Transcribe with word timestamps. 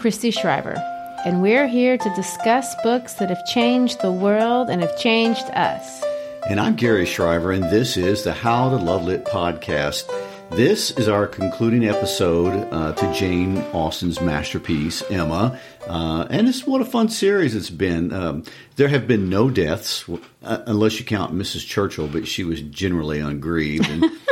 Christy 0.00 0.30
Shriver, 0.30 0.82
and 1.26 1.42
we're 1.42 1.66
here 1.66 1.98
to 1.98 2.14
discuss 2.14 2.74
books 2.82 3.12
that 3.14 3.28
have 3.28 3.44
changed 3.44 4.00
the 4.00 4.10
world 4.10 4.70
and 4.70 4.80
have 4.80 4.96
changed 4.96 5.44
us. 5.52 6.02
And 6.48 6.58
I'm 6.58 6.74
Gary 6.74 7.04
Shriver, 7.04 7.52
and 7.52 7.64
this 7.64 7.98
is 7.98 8.24
the 8.24 8.32
How 8.32 8.70
to 8.70 8.76
Love 8.76 9.04
Lit 9.04 9.26
podcast. 9.26 10.10
This 10.52 10.90
is 10.92 11.06
our 11.06 11.26
concluding 11.26 11.86
episode 11.86 12.66
uh, 12.72 12.94
to 12.94 13.12
Jane 13.12 13.58
Austen's 13.74 14.22
masterpiece, 14.22 15.02
Emma. 15.10 15.60
Uh, 15.86 16.26
and 16.30 16.48
it's 16.48 16.66
what 16.66 16.80
a 16.80 16.86
fun 16.86 17.10
series 17.10 17.54
it's 17.54 17.68
been. 17.68 18.10
Um, 18.10 18.44
there 18.76 18.88
have 18.88 19.06
been 19.06 19.28
no 19.28 19.50
deaths, 19.50 20.08
uh, 20.42 20.62
unless 20.66 20.98
you 20.98 21.04
count 21.04 21.34
Mrs. 21.34 21.66
Churchill, 21.66 22.08
but 22.08 22.26
she 22.26 22.42
was 22.42 22.62
generally 22.62 23.20
ungrieved. 23.20 23.90
And 23.90 24.06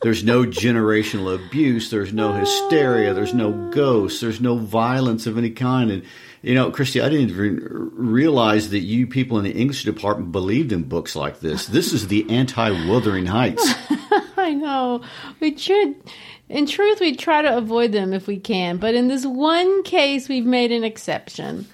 there's 0.00 0.22
no 0.22 0.44
generational 0.44 1.34
abuse. 1.34 1.90
There's 1.90 2.12
no 2.12 2.32
hysteria. 2.32 3.14
There's 3.14 3.34
no 3.34 3.70
ghosts. 3.70 4.20
There's 4.20 4.40
no 4.40 4.56
violence 4.56 5.26
of 5.26 5.36
any 5.36 5.50
kind. 5.50 5.90
And 5.90 6.04
you 6.42 6.54
know, 6.54 6.70
Christy, 6.70 7.00
I 7.00 7.08
didn't 7.08 7.30
even 7.30 7.90
realize 7.94 8.70
that 8.70 8.80
you 8.80 9.08
people 9.08 9.38
in 9.38 9.44
the 9.44 9.52
English 9.52 9.84
department 9.84 10.30
believed 10.30 10.70
in 10.70 10.84
books 10.84 11.16
like 11.16 11.40
this. 11.40 11.66
This 11.66 11.92
is 11.92 12.06
the 12.06 12.30
anti-Wuthering 12.30 13.26
Heights. 13.26 13.74
I 14.36 14.54
know. 14.54 15.02
We 15.40 15.56
should, 15.56 15.96
in 16.48 16.66
truth, 16.66 17.00
we 17.00 17.16
try 17.16 17.42
to 17.42 17.56
avoid 17.56 17.90
them 17.90 18.12
if 18.12 18.28
we 18.28 18.36
can, 18.36 18.76
but 18.76 18.94
in 18.94 19.08
this 19.08 19.26
one 19.26 19.82
case, 19.82 20.28
we've 20.28 20.46
made 20.46 20.70
an 20.70 20.84
exception. 20.84 21.66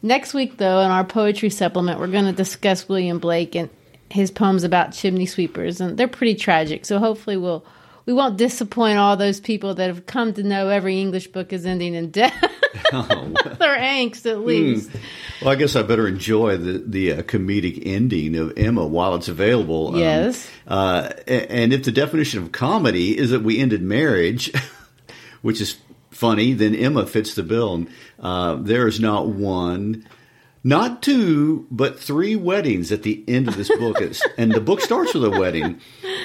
Next 0.00 0.32
week, 0.32 0.58
though, 0.58 0.80
in 0.80 0.90
our 0.90 1.04
poetry 1.04 1.50
supplement, 1.50 1.98
we're 1.98 2.06
going 2.06 2.26
to 2.26 2.32
discuss 2.32 2.88
William 2.88 3.18
Blake 3.18 3.56
and 3.56 3.68
his 4.14 4.30
poems 4.30 4.62
about 4.62 4.92
chimney 4.92 5.26
sweepers, 5.26 5.80
and 5.80 5.98
they're 5.98 6.06
pretty 6.08 6.36
tragic. 6.36 6.86
So 6.86 6.98
hopefully, 6.98 7.36
we'll 7.36 7.66
we 8.06 8.12
won't 8.12 8.36
disappoint 8.36 8.98
all 8.98 9.16
those 9.16 9.40
people 9.40 9.74
that 9.74 9.86
have 9.88 10.06
come 10.06 10.32
to 10.34 10.42
know 10.42 10.68
every 10.68 11.00
English 11.00 11.28
book 11.28 11.52
is 11.52 11.66
ending 11.66 11.94
in 11.94 12.10
death. 12.10 12.32
Their 12.92 13.78
angst, 13.78 14.26
at 14.30 14.40
least. 14.40 14.90
Well, 15.40 15.50
I 15.50 15.54
guess 15.56 15.74
I 15.76 15.82
better 15.82 16.06
enjoy 16.06 16.56
the 16.56 16.78
the 16.78 17.12
uh, 17.12 17.22
comedic 17.22 17.82
ending 17.84 18.36
of 18.36 18.52
Emma 18.56 18.86
while 18.86 19.14
it's 19.16 19.28
available. 19.28 19.88
Um, 19.88 19.96
Yes. 19.96 20.48
uh, 20.68 21.10
and 21.26 21.72
if 21.72 21.84
the 21.84 21.92
definition 21.92 22.42
of 22.42 22.52
comedy 22.52 23.16
is 23.18 23.30
that 23.30 23.42
we 23.42 23.58
ended 23.58 23.82
marriage, 23.82 24.52
which 25.42 25.60
is 25.60 25.76
funny, 26.10 26.52
then 26.52 26.74
Emma 26.74 27.06
fits 27.06 27.34
the 27.34 27.42
bill. 27.42 27.74
And, 27.74 27.88
uh, 28.20 28.54
there 28.56 28.86
is 28.86 29.00
not 29.00 29.26
one. 29.28 30.06
Not 30.66 31.02
two, 31.02 31.66
but 31.70 32.00
three 32.00 32.36
weddings 32.36 32.90
at 32.90 33.02
the 33.02 33.22
end 33.28 33.48
of 33.48 33.56
this 33.56 33.68
book. 33.68 34.00
And 34.38 34.50
the 34.50 34.62
book 34.62 34.80
starts 34.80 35.12
with 35.12 35.24
a 35.24 35.30
wedding. 35.30 35.78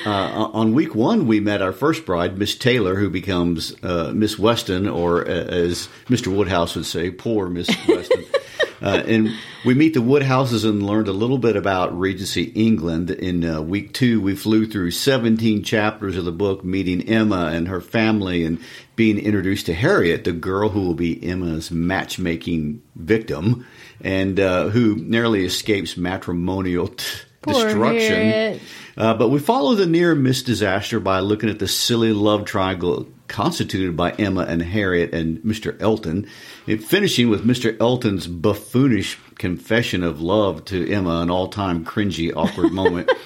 Uh, 0.06 0.50
on 0.54 0.74
week 0.74 0.96
one, 0.96 1.28
we 1.28 1.42
met 1.42 1.62
our 1.62 1.74
first 1.74 2.06
bride, 2.06 2.38
Miss 2.38 2.56
Taylor, 2.56 2.96
who 2.96 3.10
becomes 3.10 3.76
uh, 3.84 4.14
Miss 4.16 4.40
Weston, 4.40 4.88
or 4.88 5.28
uh, 5.28 5.30
as 5.30 5.90
Mr. 6.06 6.34
Woodhouse 6.34 6.78
would 6.78 6.86
say, 6.86 7.12
poor 7.12 7.50
Miss 7.50 7.70
Weston. 7.86 8.24
Uh, 8.82 9.04
and 9.08 9.36
we 9.66 9.74
meet 9.74 9.94
the 9.94 10.02
Woodhouses 10.02 10.64
and 10.64 10.82
learned 10.82 11.10
a 11.10 11.12
little 11.12 11.38
bit 11.38 11.58
about 11.58 12.00
Regency 12.00 12.44
England. 12.44 13.12
In 13.12 13.44
uh, 13.44 13.62
week 13.62 13.94
two, 13.94 14.22
we 14.22 14.38
flew 14.38 14.66
through 14.66 14.92
17 14.92 15.64
chapters 15.64 16.16
of 16.16 16.24
the 16.24 16.32
book, 16.32 16.64
meeting 16.64 17.02
Emma 17.02 17.48
and 17.48 17.68
her 17.68 17.82
family 17.82 18.46
and 18.46 18.58
being 18.96 19.20
introduced 19.20 19.66
to 19.66 19.74
Harriet, 19.74 20.24
the 20.24 20.32
girl 20.32 20.70
who 20.70 20.82
will 20.82 20.94
be 20.94 21.22
Emma's 21.22 21.72
matchmaking 21.72 22.82
victim 22.96 23.66
and 24.02 24.40
uh, 24.40 24.70
who 24.70 24.96
narrowly 24.96 25.46
escapes 25.46 25.98
matrimonial 25.98 26.88
t- 26.90 27.06
destruction. 27.42 28.60
Uh, 28.98 29.14
but 29.14 29.30
we 29.30 29.40
follow 29.40 29.76
the 29.76 29.86
near 29.86 30.16
miss 30.16 30.44
disaster 30.44 31.00
by 31.00 31.20
looking 31.20 31.50
at 31.50 31.60
the 31.60 31.68
silly 31.68 32.12
love 32.12 32.46
triangle 32.46 33.08
constituted 33.30 33.96
by 33.96 34.12
Emma 34.12 34.42
and 34.42 34.62
Harriet 34.62 35.14
and 35.14 35.38
Mr. 35.40 35.80
Elton, 35.82 36.28
and 36.68 36.84
finishing 36.84 37.30
with 37.30 37.46
Mr. 37.46 37.80
Elton's 37.80 38.28
buffoonish 38.28 39.18
confession 39.38 40.04
of 40.04 40.20
love 40.20 40.66
to 40.66 40.92
Emma, 40.92 41.22
an 41.22 41.30
all-time 41.30 41.86
cringy, 41.86 42.34
awkward 42.36 42.74
moment. 42.74 43.10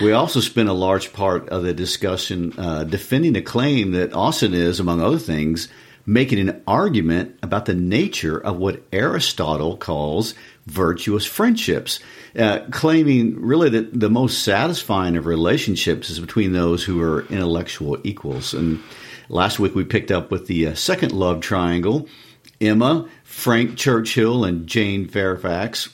We 0.00 0.12
also 0.12 0.38
spent 0.38 0.68
a 0.68 0.74
large 0.74 1.12
part 1.12 1.48
of 1.48 1.64
the 1.64 1.74
discussion 1.74 2.54
uh, 2.56 2.84
defending 2.84 3.34
a 3.34 3.42
claim 3.42 3.92
that 3.92 4.14
Austen 4.14 4.54
is, 4.54 4.78
among 4.78 5.00
other 5.00 5.18
things, 5.18 5.68
making 6.08 6.40
an 6.40 6.62
argument 6.66 7.38
about 7.42 7.66
the 7.66 7.74
nature 7.74 8.38
of 8.38 8.56
what 8.56 8.82
Aristotle 8.92 9.76
calls 9.76 10.34
virtuous 10.66 11.26
friendships, 11.26 12.00
uh, 12.34 12.60
claiming 12.70 13.38
really 13.38 13.68
that 13.68 14.00
the 14.00 14.08
most 14.08 14.42
satisfying 14.42 15.18
of 15.18 15.26
relationships 15.26 16.08
is 16.08 16.18
between 16.18 16.52
those 16.52 16.82
who 16.82 16.98
are 17.02 17.26
intellectual 17.26 17.98
equals. 18.04 18.54
And 18.54 18.82
last 19.28 19.58
week 19.58 19.74
we 19.74 19.84
picked 19.84 20.10
up 20.10 20.30
with 20.30 20.46
the 20.46 20.68
uh, 20.68 20.74
second 20.74 21.12
love 21.12 21.40
triangle 21.40 22.08
Emma, 22.58 23.06
Frank 23.22 23.76
Churchill, 23.76 24.44
and 24.44 24.66
Jane 24.66 25.06
Fairfax 25.06 25.90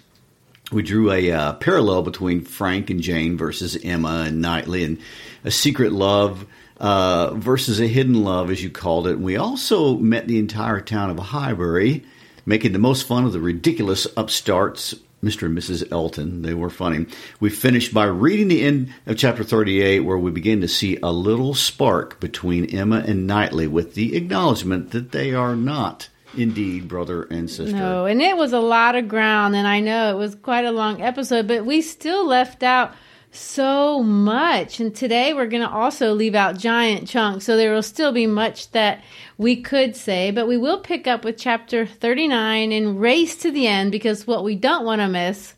we 0.72 0.82
drew 0.82 1.12
a 1.12 1.30
uh, 1.30 1.52
parallel 1.54 2.02
between 2.02 2.40
Frank 2.40 2.88
and 2.90 3.00
Jane 3.00 3.36
versus 3.36 3.76
Emma 3.84 4.24
and 4.26 4.40
Knightley, 4.40 4.84
and 4.84 4.98
a 5.44 5.50
secret 5.50 5.92
love 5.92 6.46
uh, 6.84 7.32
versus 7.36 7.80
a 7.80 7.86
hidden 7.86 8.24
love, 8.24 8.50
as 8.50 8.62
you 8.62 8.68
called 8.68 9.06
it. 9.06 9.14
And 9.14 9.24
we 9.24 9.38
also 9.38 9.96
met 9.96 10.28
the 10.28 10.38
entire 10.38 10.82
town 10.82 11.08
of 11.08 11.18
Highbury, 11.18 12.04
making 12.44 12.72
the 12.72 12.78
most 12.78 13.06
fun 13.06 13.24
of 13.24 13.32
the 13.32 13.40
ridiculous 13.40 14.06
upstarts. 14.18 14.94
Mr. 15.22 15.46
and 15.46 15.56
Mrs. 15.56 15.90
Elton. 15.90 16.42
They 16.42 16.52
were 16.52 16.68
funny. 16.68 17.06
We 17.40 17.48
finished 17.48 17.94
by 17.94 18.04
reading 18.04 18.48
the 18.48 18.60
end 18.60 18.92
of 19.06 19.16
chapter 19.16 19.42
38, 19.42 20.00
where 20.00 20.18
we 20.18 20.30
begin 20.30 20.60
to 20.60 20.68
see 20.68 20.98
a 21.02 21.10
little 21.10 21.54
spark 21.54 22.20
between 22.20 22.66
Emma 22.66 23.02
and 23.06 23.26
Knightley 23.26 23.66
with 23.66 23.94
the 23.94 24.16
acknowledgement 24.16 24.90
that 24.90 25.12
they 25.12 25.32
are 25.32 25.56
not 25.56 26.10
indeed 26.36 26.88
brother 26.88 27.22
and 27.22 27.48
sister. 27.48 27.74
No, 27.74 28.04
and 28.04 28.20
it 28.20 28.36
was 28.36 28.52
a 28.52 28.60
lot 28.60 28.96
of 28.96 29.08
ground, 29.08 29.56
and 29.56 29.66
I 29.66 29.80
know 29.80 30.10
it 30.10 30.18
was 30.18 30.34
quite 30.34 30.66
a 30.66 30.72
long 30.72 31.00
episode, 31.00 31.48
but 31.48 31.64
we 31.64 31.80
still 31.80 32.26
left 32.26 32.62
out 32.62 32.92
so 33.36 34.02
much. 34.02 34.80
And 34.80 34.94
today 34.94 35.34
we're 35.34 35.46
going 35.46 35.62
to 35.62 35.70
also 35.70 36.12
leave 36.12 36.34
out 36.34 36.58
giant 36.58 37.08
chunks, 37.08 37.44
so 37.44 37.56
there 37.56 37.72
will 37.72 37.82
still 37.82 38.12
be 38.12 38.26
much 38.26 38.70
that 38.72 39.02
we 39.38 39.60
could 39.60 39.96
say, 39.96 40.30
but 40.30 40.46
we 40.46 40.56
will 40.56 40.78
pick 40.80 41.06
up 41.06 41.24
with 41.24 41.38
chapter 41.38 41.86
39 41.86 42.72
and 42.72 43.00
race 43.00 43.36
to 43.36 43.50
the 43.50 43.66
end 43.66 43.92
because 43.92 44.26
what 44.26 44.44
we 44.44 44.54
don't 44.54 44.84
want 44.84 45.00
to 45.00 45.08
miss 45.08 45.54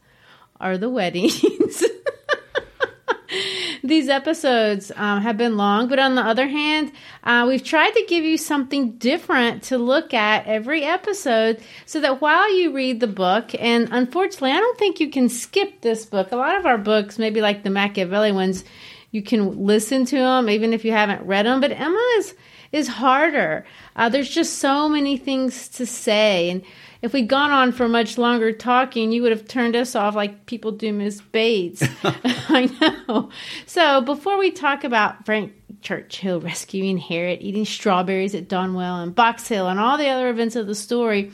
are 0.61 0.79
the 0.79 0.91
weddings. 0.91 1.45
these 3.83 4.09
episodes 4.09 4.93
um, 4.97 5.23
have 5.23 5.37
been 5.37 5.57
long, 5.57 5.89
but 5.89 5.99
on 5.99 6.15
the 6.15 6.23
other 6.23 6.49
hand, 6.49 6.93
uh, 7.25 7.45
we've 7.49 7.65
tried 7.65 7.91
to 7.91 8.05
give 8.09 8.25
you 8.25 8.37
something 8.37 8.93
different 8.93 9.63
to 9.65 9.79
look 9.79 10.15
at 10.15 10.47
every 10.47 10.85
episode 10.85 11.61
so 11.85 12.01
that 12.01 12.21
while 12.21 12.55
you 12.57 12.73
read 12.73 13.01
the 13.01 13.07
book, 13.07 13.51
and 13.59 13.89
unfortunately, 13.91 14.53
I 14.53 14.61
don't 14.61 14.79
think 14.79 15.01
you 15.01 15.11
can 15.11 15.29
skip 15.29 15.81
this 15.81 16.05
book. 16.07 16.33
A 16.33 16.37
lot 16.37 16.57
of 16.57 16.67
our 16.67 16.79
books, 16.79 17.19
maybe 17.19 17.41
like 17.41 17.63
the 17.63 17.71
Machiavelli 17.71 18.33
ones, 18.33 18.65
you 19.11 19.23
can 19.23 19.65
listen 19.65 20.05
to 20.07 20.17
them 20.17 20.51
even 20.51 20.73
if 20.73 20.85
you 20.85 20.93
haven't 20.93 21.27
read 21.27 21.47
them, 21.47 21.61
but 21.61 21.73
Emma 21.73 22.05
is 22.19 22.35
is 22.73 22.89
harder. 22.89 23.65
Uh, 23.95 24.09
there's 24.09 24.29
just 24.29 24.59
so 24.59 24.89
many 24.89 25.17
things 25.17 25.69
to 25.69 25.87
say. 25.87 26.51
And 26.51 26.63
if 27.03 27.13
we'd 27.13 27.29
gone 27.29 27.51
on 27.51 27.73
for 27.73 27.89
much 27.89 28.19
longer 28.19 28.53
talking, 28.53 29.13
you 29.13 29.23
would 29.23 29.33
have 29.33 29.47
turned 29.47 29.77
us 29.77 29.95
off 29.95 30.15
like 30.15 30.47
people 30.47 30.73
do 30.73 30.93
Miss 30.93 31.21
Bates. 31.21 31.83
I 32.03 32.71
know. 33.09 33.31
So 33.67 34.01
before 34.01 34.39
we 34.39 34.51
talk 34.51 34.85
about 34.85 35.25
Frank 35.27 35.53
Churchill 35.83 36.41
rescuing 36.41 36.99
Harriet, 36.99 37.43
eating 37.43 37.65
strawberries 37.65 38.35
at 38.35 38.49
Donwell 38.49 39.03
and 39.03 39.15
Box 39.15 39.47
Hill, 39.49 39.69
and 39.69 39.79
all 39.79 39.99
the 39.99 40.09
other 40.09 40.29
events 40.29 40.57
of 40.57 40.67
the 40.67 40.75
story, 40.75 41.31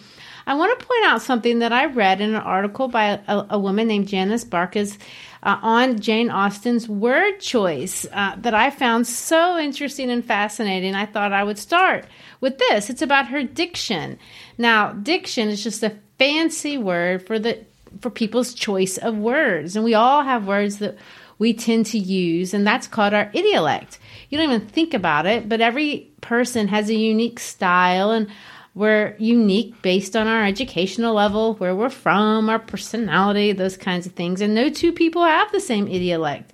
I 0.46 0.54
want 0.54 0.78
to 0.78 0.86
point 0.86 1.04
out 1.04 1.22
something 1.22 1.60
that 1.60 1.72
I 1.72 1.86
read 1.86 2.20
in 2.20 2.34
an 2.34 2.40
article 2.40 2.88
by 2.88 3.20
a, 3.26 3.46
a 3.50 3.58
woman 3.58 3.86
named 3.86 4.08
Janice 4.08 4.44
Barkas 4.44 4.98
uh, 5.42 5.58
on 5.62 5.98
Jane 5.98 6.30
Austen's 6.30 6.88
word 6.88 7.38
choice 7.40 8.06
uh, 8.12 8.36
that 8.38 8.54
I 8.54 8.70
found 8.70 9.06
so 9.06 9.58
interesting 9.58 10.10
and 10.10 10.24
fascinating. 10.24 10.94
I 10.94 11.06
thought 11.06 11.32
I 11.32 11.44
would 11.44 11.58
start 11.58 12.06
with 12.40 12.58
this. 12.58 12.90
It's 12.90 13.02
about 13.02 13.28
her 13.28 13.42
diction. 13.42 14.18
Now, 14.56 14.92
diction 14.92 15.48
is 15.48 15.62
just 15.62 15.82
a 15.82 15.96
fancy 16.18 16.78
word 16.78 17.26
for 17.26 17.38
the 17.38 17.64
for 18.00 18.08
people's 18.08 18.54
choice 18.54 18.96
of 18.96 19.16
words, 19.18 19.76
and 19.76 19.84
we 19.84 19.92
all 19.92 20.22
have 20.22 20.46
words 20.46 20.78
that 20.78 20.96
we 21.38 21.52
tend 21.52 21.84
to 21.86 21.98
use, 21.98 22.54
and 22.54 22.66
that's 22.66 22.86
called 22.86 23.12
our 23.12 23.26
idiolect. 23.32 23.98
You 24.30 24.38
don't 24.38 24.50
even 24.50 24.66
think 24.68 24.94
about 24.94 25.26
it, 25.26 25.48
but 25.48 25.60
every 25.60 26.10
person 26.20 26.68
has 26.68 26.88
a 26.88 26.94
unique 26.94 27.38
style 27.38 28.12
and 28.12 28.28
we're 28.74 29.14
unique 29.18 29.80
based 29.82 30.16
on 30.16 30.26
our 30.26 30.44
educational 30.44 31.14
level, 31.14 31.54
where 31.54 31.76
we're 31.76 31.90
from, 31.90 32.48
our 32.48 32.58
personality, 32.58 33.52
those 33.52 33.76
kinds 33.76 34.06
of 34.06 34.12
things. 34.12 34.40
And 34.40 34.54
no 34.54 34.70
two 34.70 34.92
people 34.92 35.24
have 35.24 35.52
the 35.52 35.60
same 35.60 35.86
idiolect. 35.86 36.46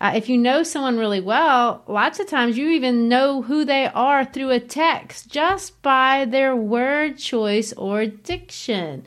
Uh, 0.00 0.12
if 0.14 0.28
you 0.28 0.38
know 0.38 0.62
someone 0.62 0.96
really 0.96 1.20
well, 1.20 1.82
lots 1.88 2.20
of 2.20 2.28
times 2.28 2.56
you 2.56 2.68
even 2.68 3.08
know 3.08 3.42
who 3.42 3.64
they 3.64 3.86
are 3.86 4.24
through 4.24 4.50
a 4.50 4.60
text 4.60 5.28
just 5.28 5.82
by 5.82 6.24
their 6.24 6.54
word 6.54 7.18
choice 7.18 7.72
or 7.72 8.06
diction. 8.06 9.04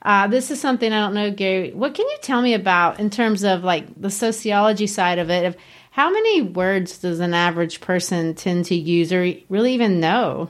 Uh, 0.00 0.26
this 0.26 0.50
is 0.50 0.60
something 0.60 0.92
I 0.92 1.00
don't 1.00 1.14
know, 1.14 1.30
Gary. 1.30 1.72
What 1.72 1.94
can 1.94 2.06
you 2.08 2.16
tell 2.22 2.42
me 2.42 2.54
about 2.54 3.00
in 3.00 3.10
terms 3.10 3.44
of 3.44 3.64
like 3.64 4.00
the 4.00 4.10
sociology 4.10 4.86
side 4.86 5.18
of 5.18 5.30
it? 5.30 5.44
Of 5.44 5.56
how 5.90 6.10
many 6.10 6.42
words 6.42 6.98
does 6.98 7.20
an 7.20 7.34
average 7.34 7.80
person 7.80 8.34
tend 8.34 8.64
to 8.66 8.74
use 8.74 9.12
or 9.12 9.32
really 9.48 9.74
even 9.74 10.00
know? 10.00 10.48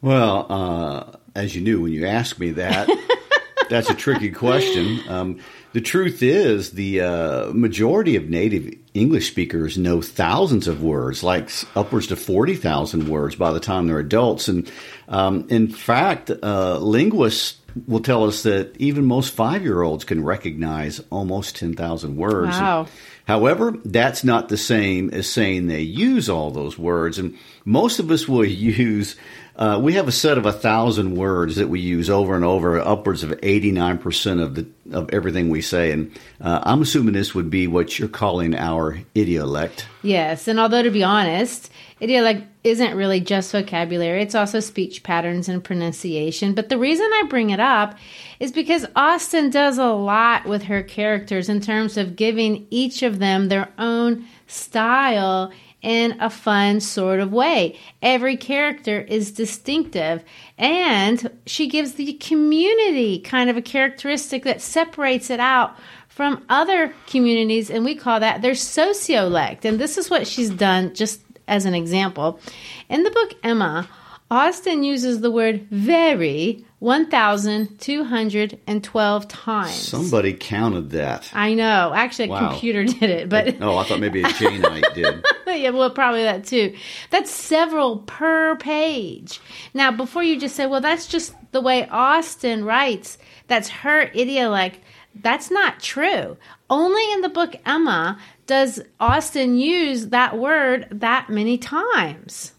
Well, 0.00 0.46
uh, 0.48 1.16
as 1.34 1.54
you 1.54 1.60
knew 1.60 1.82
when 1.82 1.92
you 1.92 2.06
asked 2.06 2.38
me 2.38 2.52
that, 2.52 2.88
that's 3.68 3.90
a 3.90 3.94
tricky 3.94 4.30
question. 4.30 5.00
Um, 5.08 5.40
the 5.72 5.80
truth 5.80 6.22
is, 6.22 6.72
the 6.72 7.02
uh, 7.02 7.50
majority 7.52 8.16
of 8.16 8.28
native 8.28 8.74
English 8.94 9.28
speakers 9.28 9.76
know 9.76 10.00
thousands 10.00 10.66
of 10.66 10.82
words, 10.82 11.22
like 11.22 11.50
upwards 11.76 12.08
to 12.08 12.16
40,000 12.16 13.08
words 13.08 13.36
by 13.36 13.52
the 13.52 13.60
time 13.60 13.86
they're 13.86 13.98
adults. 13.98 14.48
And 14.48 14.70
um, 15.08 15.46
in 15.50 15.68
fact, 15.68 16.30
uh, 16.30 16.78
linguists 16.78 17.58
will 17.86 18.00
tell 18.00 18.24
us 18.24 18.42
that 18.42 18.76
even 18.78 19.04
most 19.04 19.34
five 19.34 19.62
year 19.62 19.82
olds 19.82 20.04
can 20.04 20.24
recognize 20.24 21.00
almost 21.10 21.56
10,000 21.56 22.16
words. 22.16 22.58
Wow. 22.58 22.80
And, 22.80 22.88
however, 23.26 23.74
that's 23.84 24.24
not 24.24 24.48
the 24.48 24.56
same 24.56 25.10
as 25.10 25.30
saying 25.30 25.66
they 25.66 25.82
use 25.82 26.28
all 26.28 26.50
those 26.50 26.78
words. 26.78 27.18
And 27.18 27.36
most 27.64 27.98
of 27.98 28.10
us 28.10 28.26
will 28.26 28.44
use 28.44 29.16
uh, 29.58 29.76
we 29.82 29.94
have 29.94 30.06
a 30.06 30.12
set 30.12 30.38
of 30.38 30.46
a 30.46 30.52
thousand 30.52 31.16
words 31.16 31.56
that 31.56 31.68
we 31.68 31.80
use 31.80 32.08
over 32.08 32.36
and 32.36 32.44
over, 32.44 32.78
upwards 32.78 33.24
of 33.24 33.36
eighty 33.42 33.72
nine 33.72 33.98
percent 33.98 34.40
of 34.40 34.54
the 34.54 34.66
of 34.92 35.10
everything 35.12 35.48
we 35.50 35.60
say, 35.60 35.90
and 35.90 36.16
uh, 36.40 36.60
I'm 36.62 36.80
assuming 36.80 37.12
this 37.12 37.34
would 37.34 37.50
be 37.50 37.66
what 37.66 37.98
you're 37.98 38.08
calling 38.08 38.54
our 38.54 39.00
idiolect. 39.16 39.84
Yes, 40.02 40.46
and 40.46 40.60
although 40.60 40.84
to 40.84 40.92
be 40.92 41.02
honest, 41.02 41.72
idiolect 42.00 42.46
isn't 42.62 42.94
really 42.94 43.18
just 43.18 43.50
vocabulary; 43.50 44.22
it's 44.22 44.36
also 44.36 44.60
speech 44.60 45.02
patterns 45.02 45.48
and 45.48 45.64
pronunciation. 45.64 46.54
But 46.54 46.68
the 46.68 46.78
reason 46.78 47.10
I 47.14 47.24
bring 47.28 47.50
it 47.50 47.60
up 47.60 47.98
is 48.38 48.52
because 48.52 48.86
Austen 48.94 49.50
does 49.50 49.76
a 49.76 49.88
lot 49.88 50.46
with 50.46 50.62
her 50.64 50.84
characters 50.84 51.48
in 51.48 51.60
terms 51.60 51.96
of 51.96 52.14
giving 52.14 52.68
each 52.70 53.02
of 53.02 53.18
them 53.18 53.48
their 53.48 53.68
own 53.76 54.24
style 54.46 55.52
in 55.82 56.20
a 56.20 56.28
fun 56.28 56.80
sort 56.80 57.20
of 57.20 57.32
way. 57.32 57.78
Every 58.02 58.36
character 58.36 59.00
is 59.00 59.30
distinctive, 59.32 60.24
and 60.56 61.30
she 61.46 61.68
gives 61.68 61.94
the 61.94 62.14
community 62.14 63.20
kind 63.20 63.48
of 63.48 63.56
a 63.56 63.62
characteristic 63.62 64.44
that 64.44 64.60
separates 64.60 65.30
it 65.30 65.40
out 65.40 65.76
from 66.08 66.44
other 66.48 66.92
communities, 67.06 67.70
and 67.70 67.84
we 67.84 67.94
call 67.94 68.18
that 68.20 68.42
their 68.42 68.52
sociolect. 68.52 69.64
And 69.64 69.78
this 69.78 69.96
is 69.96 70.10
what 70.10 70.26
she's 70.26 70.50
done, 70.50 70.94
just 70.94 71.20
as 71.46 71.64
an 71.64 71.74
example. 71.74 72.40
In 72.88 73.04
the 73.04 73.10
book 73.10 73.34
Emma, 73.42 73.88
Austen 74.30 74.84
uses 74.84 75.20
the 75.20 75.30
word 75.30 75.66
very 75.70 76.64
1,212 76.80 79.28
times. 79.28 79.74
Somebody 79.74 80.32
counted 80.34 80.90
that. 80.90 81.30
I 81.32 81.54
know. 81.54 81.92
Actually, 81.94 82.30
a 82.30 82.38
computer 82.38 82.84
did 82.84 83.10
it, 83.10 83.28
but 83.28 83.56
oh, 83.60 83.76
I 83.78 83.84
thought 83.84 84.00
maybe 84.00 84.22
a 84.22 84.26
Janeite 84.26 84.94
did. 84.94 85.24
yeah, 85.46 85.70
well, 85.70 85.90
probably 85.90 86.24
that 86.24 86.44
too. 86.44 86.74
That's 87.10 87.30
several 87.30 87.98
per 88.00 88.56
page. 88.56 89.40
Now, 89.74 89.90
before 89.90 90.22
you 90.22 90.38
just 90.38 90.54
say, 90.56 90.66
"Well, 90.66 90.80
that's 90.82 91.06
just 91.06 91.34
the 91.52 91.60
way 91.60 91.88
Austen 91.88 92.64
writes," 92.64 93.18
that's 93.46 93.68
her 93.70 94.06
idiolect. 94.08 94.74
That's 95.20 95.50
not 95.50 95.80
true. 95.80 96.36
Only 96.70 97.02
in 97.12 97.22
the 97.22 97.28
book 97.28 97.56
Emma 97.66 98.18
does 98.46 98.80
Austen 99.00 99.58
use 99.58 100.06
that 100.08 100.38
word 100.38 100.86
that 100.92 101.28
many 101.28 101.58
times. 101.58 102.52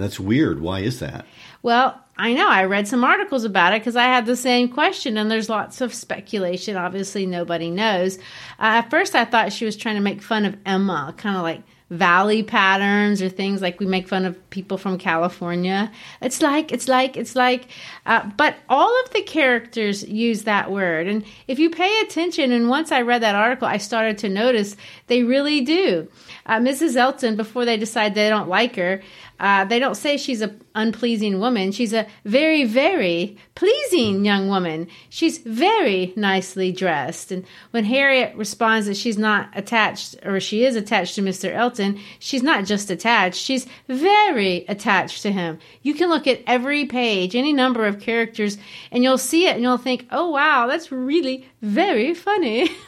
That's 0.00 0.18
weird. 0.18 0.60
Why 0.60 0.80
is 0.80 1.00
that? 1.00 1.26
Well, 1.62 2.00
I 2.16 2.32
know. 2.32 2.48
I 2.48 2.64
read 2.64 2.88
some 2.88 3.04
articles 3.04 3.44
about 3.44 3.72
it 3.74 3.80
because 3.80 3.96
I 3.96 4.04
had 4.04 4.26
the 4.26 4.36
same 4.36 4.68
question, 4.68 5.16
and 5.16 5.30
there's 5.30 5.48
lots 5.48 5.80
of 5.80 5.94
speculation. 5.94 6.76
Obviously, 6.76 7.26
nobody 7.26 7.70
knows. 7.70 8.18
Uh, 8.58 8.80
at 8.80 8.90
first, 8.90 9.14
I 9.14 9.24
thought 9.24 9.52
she 9.52 9.64
was 9.64 9.76
trying 9.76 9.96
to 9.96 10.00
make 10.00 10.22
fun 10.22 10.44
of 10.44 10.56
Emma, 10.66 11.14
kind 11.16 11.36
of 11.36 11.42
like 11.42 11.62
valley 11.90 12.44
patterns 12.44 13.20
or 13.20 13.28
things 13.28 13.60
like 13.60 13.80
we 13.80 13.86
make 13.86 14.06
fun 14.06 14.24
of 14.24 14.50
people 14.50 14.78
from 14.78 14.96
California. 14.96 15.90
It's 16.22 16.40
like, 16.40 16.70
it's 16.70 16.86
like, 16.86 17.16
it's 17.16 17.34
like, 17.34 17.66
uh, 18.06 18.30
but 18.36 18.54
all 18.68 19.00
of 19.02 19.10
the 19.10 19.22
characters 19.22 20.04
use 20.04 20.44
that 20.44 20.70
word. 20.70 21.08
And 21.08 21.24
if 21.48 21.58
you 21.58 21.68
pay 21.68 22.00
attention, 22.00 22.52
and 22.52 22.68
once 22.68 22.92
I 22.92 23.02
read 23.02 23.22
that 23.22 23.34
article, 23.34 23.66
I 23.66 23.78
started 23.78 24.18
to 24.18 24.28
notice 24.28 24.76
they 25.08 25.24
really 25.24 25.62
do. 25.62 26.08
Uh, 26.46 26.58
Mrs. 26.58 26.96
Elton, 26.96 27.36
before 27.36 27.64
they 27.64 27.76
decide 27.76 28.14
they 28.14 28.28
don't 28.28 28.48
like 28.48 28.76
her, 28.76 29.02
uh, 29.40 29.64
they 29.64 29.78
don't 29.78 29.96
say 29.96 30.18
she's 30.18 30.42
a 30.42 30.54
unpleasing 30.74 31.40
woman. 31.40 31.72
She's 31.72 31.94
a 31.94 32.06
very, 32.26 32.64
very 32.64 33.38
pleasing 33.54 34.24
young 34.24 34.48
woman. 34.48 34.86
She's 35.08 35.38
very 35.38 36.12
nicely 36.14 36.72
dressed. 36.72 37.32
And 37.32 37.46
when 37.70 37.84
Harriet 37.84 38.36
responds 38.36 38.86
that 38.86 38.98
she's 38.98 39.16
not 39.16 39.48
attached, 39.54 40.16
or 40.24 40.40
she 40.40 40.64
is 40.64 40.76
attached 40.76 41.14
to 41.14 41.22
Mr. 41.22 41.52
Elton, 41.54 41.79
she's 42.18 42.42
not 42.42 42.64
just 42.64 42.90
attached, 42.90 43.40
she's 43.40 43.66
very 43.88 44.64
attached 44.68 45.22
to 45.22 45.32
him. 45.32 45.58
You 45.82 45.94
can 45.94 46.08
look 46.08 46.26
at 46.26 46.42
every 46.46 46.86
page, 46.86 47.34
any 47.34 47.52
number 47.52 47.86
of 47.86 48.00
characters, 48.00 48.58
and 48.90 49.02
you'll 49.02 49.18
see 49.18 49.46
it 49.46 49.54
and 49.54 49.62
you'll 49.62 49.78
think, 49.78 50.06
oh, 50.10 50.30
wow, 50.30 50.66
that's 50.66 50.92
really 50.92 51.48
very 51.62 52.14
funny. 52.14 52.70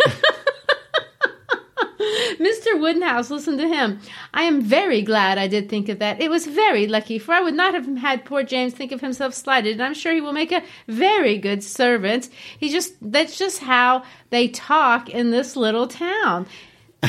Mr. 2.39 2.81
Woodhouse, 2.81 3.31
listen 3.31 3.57
to 3.59 3.69
him. 3.69 4.01
I 4.35 4.43
am 4.43 4.61
very 4.61 5.03
glad 5.03 5.39
I 5.39 5.47
did 5.47 5.69
think 5.69 5.89
of 5.89 5.99
that. 6.01 6.21
It 6.21 6.31
was 6.31 6.47
very 6.47 6.87
lucky, 6.87 7.19
for 7.19 7.33
I 7.33 7.41
would 7.41 7.55
not 7.55 7.75
have 7.75 7.87
had 7.99 8.25
poor 8.25 8.43
James 8.43 8.75
think 8.75 8.93
of 8.93 9.01
himself 9.01 9.35
slighted, 9.35 9.75
and 9.75 9.83
I'm 9.83 9.95
sure 9.95 10.13
he 10.13 10.21
will 10.21 10.33
make 10.33 10.53
a 10.53 10.65
very 10.89 11.39
good 11.39 11.63
servant. 11.63 12.29
He 12.59 12.71
just 12.71 12.95
that's 13.01 13.39
just 13.39 13.61
how 13.61 14.03
they 14.31 14.49
talk 14.49 15.09
in 15.09 15.31
this 15.31 15.57
little 15.57 15.87
town. 15.87 16.47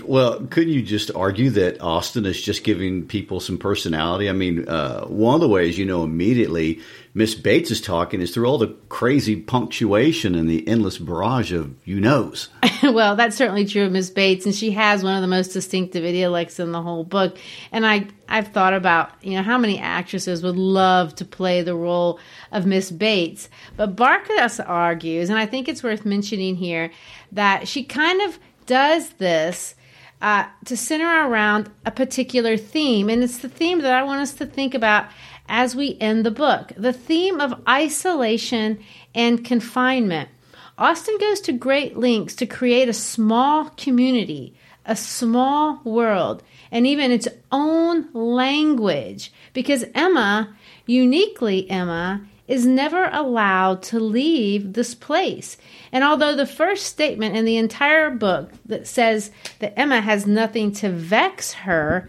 Well, 0.00 0.46
couldn't 0.46 0.72
you 0.72 0.82
just 0.82 1.10
argue 1.14 1.50
that 1.50 1.80
Austen 1.80 2.26
is 2.26 2.40
just 2.40 2.64
giving 2.64 3.06
people 3.06 3.40
some 3.40 3.58
personality? 3.58 4.28
I 4.28 4.32
mean, 4.32 4.68
uh, 4.68 5.04
one 5.06 5.34
of 5.34 5.40
the 5.40 5.48
ways 5.48 5.78
you 5.78 5.84
know 5.84 6.02
immediately 6.02 6.80
Miss 7.14 7.34
Bates 7.34 7.70
is 7.70 7.80
talking 7.80 8.20
is 8.20 8.32
through 8.32 8.46
all 8.46 8.58
the 8.58 8.76
crazy 8.88 9.34
punctuation 9.34 10.36
and 10.36 10.48
the 10.48 10.66
endless 10.68 10.98
barrage 10.98 11.52
of 11.52 11.74
you 11.84 12.00
knows. 12.00 12.48
well, 12.82 13.16
that's 13.16 13.36
certainly 13.36 13.64
true 13.64 13.86
of 13.86 13.92
Miss 13.92 14.08
Bates, 14.08 14.46
and 14.46 14.54
she 14.54 14.70
has 14.70 15.02
one 15.02 15.16
of 15.16 15.20
the 15.22 15.26
most 15.26 15.48
distinctive 15.48 16.04
idiolects 16.04 16.60
in 16.60 16.70
the 16.70 16.80
whole 16.80 17.02
book. 17.02 17.36
And 17.72 17.84
I, 17.84 18.06
I've 18.28 18.48
thought 18.48 18.72
about, 18.72 19.10
you 19.22 19.32
know, 19.32 19.42
how 19.42 19.58
many 19.58 19.80
actresses 19.80 20.44
would 20.44 20.56
love 20.56 21.14
to 21.16 21.24
play 21.24 21.62
the 21.62 21.74
role 21.74 22.20
of 22.52 22.66
Miss 22.66 22.90
Bates. 22.90 23.48
But 23.76 23.96
Barkas 23.96 24.64
argues, 24.64 25.28
and 25.28 25.38
I 25.38 25.46
think 25.46 25.68
it's 25.68 25.82
worth 25.82 26.04
mentioning 26.04 26.54
here, 26.54 26.92
that 27.32 27.66
she 27.66 27.82
kind 27.82 28.22
of 28.22 28.38
does 28.66 29.10
this 29.14 29.74
uh, 30.20 30.46
to 30.64 30.76
center 30.76 31.28
around 31.28 31.70
a 31.86 31.90
particular 31.90 32.56
theme. 32.56 33.08
And 33.08 33.22
it's 33.22 33.38
the 33.38 33.48
theme 33.48 33.80
that 33.80 33.94
I 33.94 34.02
want 34.02 34.20
us 34.20 34.34
to 34.34 34.46
think 34.46 34.74
about 34.74 35.06
as 35.48 35.74
we 35.74 35.96
end 36.00 36.26
the 36.26 36.30
book 36.30 36.72
the 36.76 36.92
theme 36.92 37.40
of 37.40 37.62
isolation 37.68 38.78
and 39.14 39.44
confinement. 39.44 40.28
Austen 40.76 41.18
goes 41.18 41.40
to 41.40 41.52
great 41.52 41.96
lengths 41.96 42.36
to 42.36 42.46
create 42.46 42.88
a 42.88 42.92
small 42.92 43.70
community, 43.70 44.54
a 44.86 44.94
small 44.94 45.80
world, 45.82 46.42
and 46.70 46.86
even 46.86 47.10
its 47.10 47.26
own 47.50 48.08
language 48.12 49.32
because 49.52 49.84
Emma, 49.94 50.54
uniquely 50.86 51.68
Emma, 51.68 52.24
is 52.48 52.66
never 52.66 53.10
allowed 53.12 53.82
to 53.82 54.00
leave 54.00 54.72
this 54.72 54.94
place. 54.94 55.56
And 55.92 56.02
although 56.02 56.34
the 56.34 56.46
first 56.46 56.86
statement 56.86 57.36
in 57.36 57.44
the 57.44 57.58
entire 57.58 58.10
book 58.10 58.50
that 58.66 58.88
says 58.88 59.30
that 59.60 59.78
Emma 59.78 60.00
has 60.00 60.26
nothing 60.26 60.72
to 60.72 60.90
vex 60.90 61.52
her, 61.52 62.08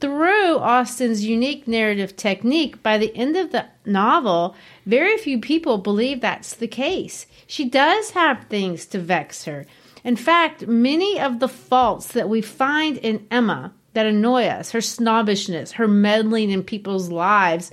through 0.00 0.58
Austen's 0.58 1.26
unique 1.26 1.68
narrative 1.68 2.16
technique, 2.16 2.82
by 2.82 2.96
the 2.96 3.14
end 3.14 3.36
of 3.36 3.52
the 3.52 3.66
novel, 3.84 4.56
very 4.86 5.18
few 5.18 5.38
people 5.38 5.76
believe 5.76 6.20
that's 6.20 6.54
the 6.54 6.68
case. 6.68 7.26
She 7.46 7.68
does 7.68 8.12
have 8.12 8.44
things 8.44 8.86
to 8.86 8.98
vex 8.98 9.44
her. 9.44 9.66
In 10.02 10.16
fact, 10.16 10.66
many 10.66 11.20
of 11.20 11.38
the 11.38 11.48
faults 11.48 12.12
that 12.12 12.30
we 12.30 12.40
find 12.40 12.96
in 12.96 13.26
Emma 13.30 13.74
that 13.92 14.06
annoy 14.06 14.46
us, 14.46 14.70
her 14.70 14.80
snobbishness, 14.80 15.72
her 15.72 15.88
meddling 15.88 16.50
in 16.50 16.62
people's 16.62 17.10
lives, 17.10 17.70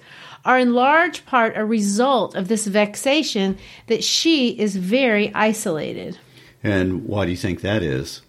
are 0.47 0.57
in 0.57 0.73
large 0.73 1.25
part 1.25 1.57
a 1.57 1.65
result 1.65 2.33
of 2.33 2.47
this 2.47 2.65
vexation 2.65 3.57
that 3.87 4.03
she 4.03 4.57
is 4.57 4.77
very 4.77 5.31
isolated. 5.35 6.17
And 6.63 7.05
why 7.05 7.25
do 7.25 7.31
you 7.31 7.37
think 7.37 7.61
that 7.61 7.83
is? 7.83 8.21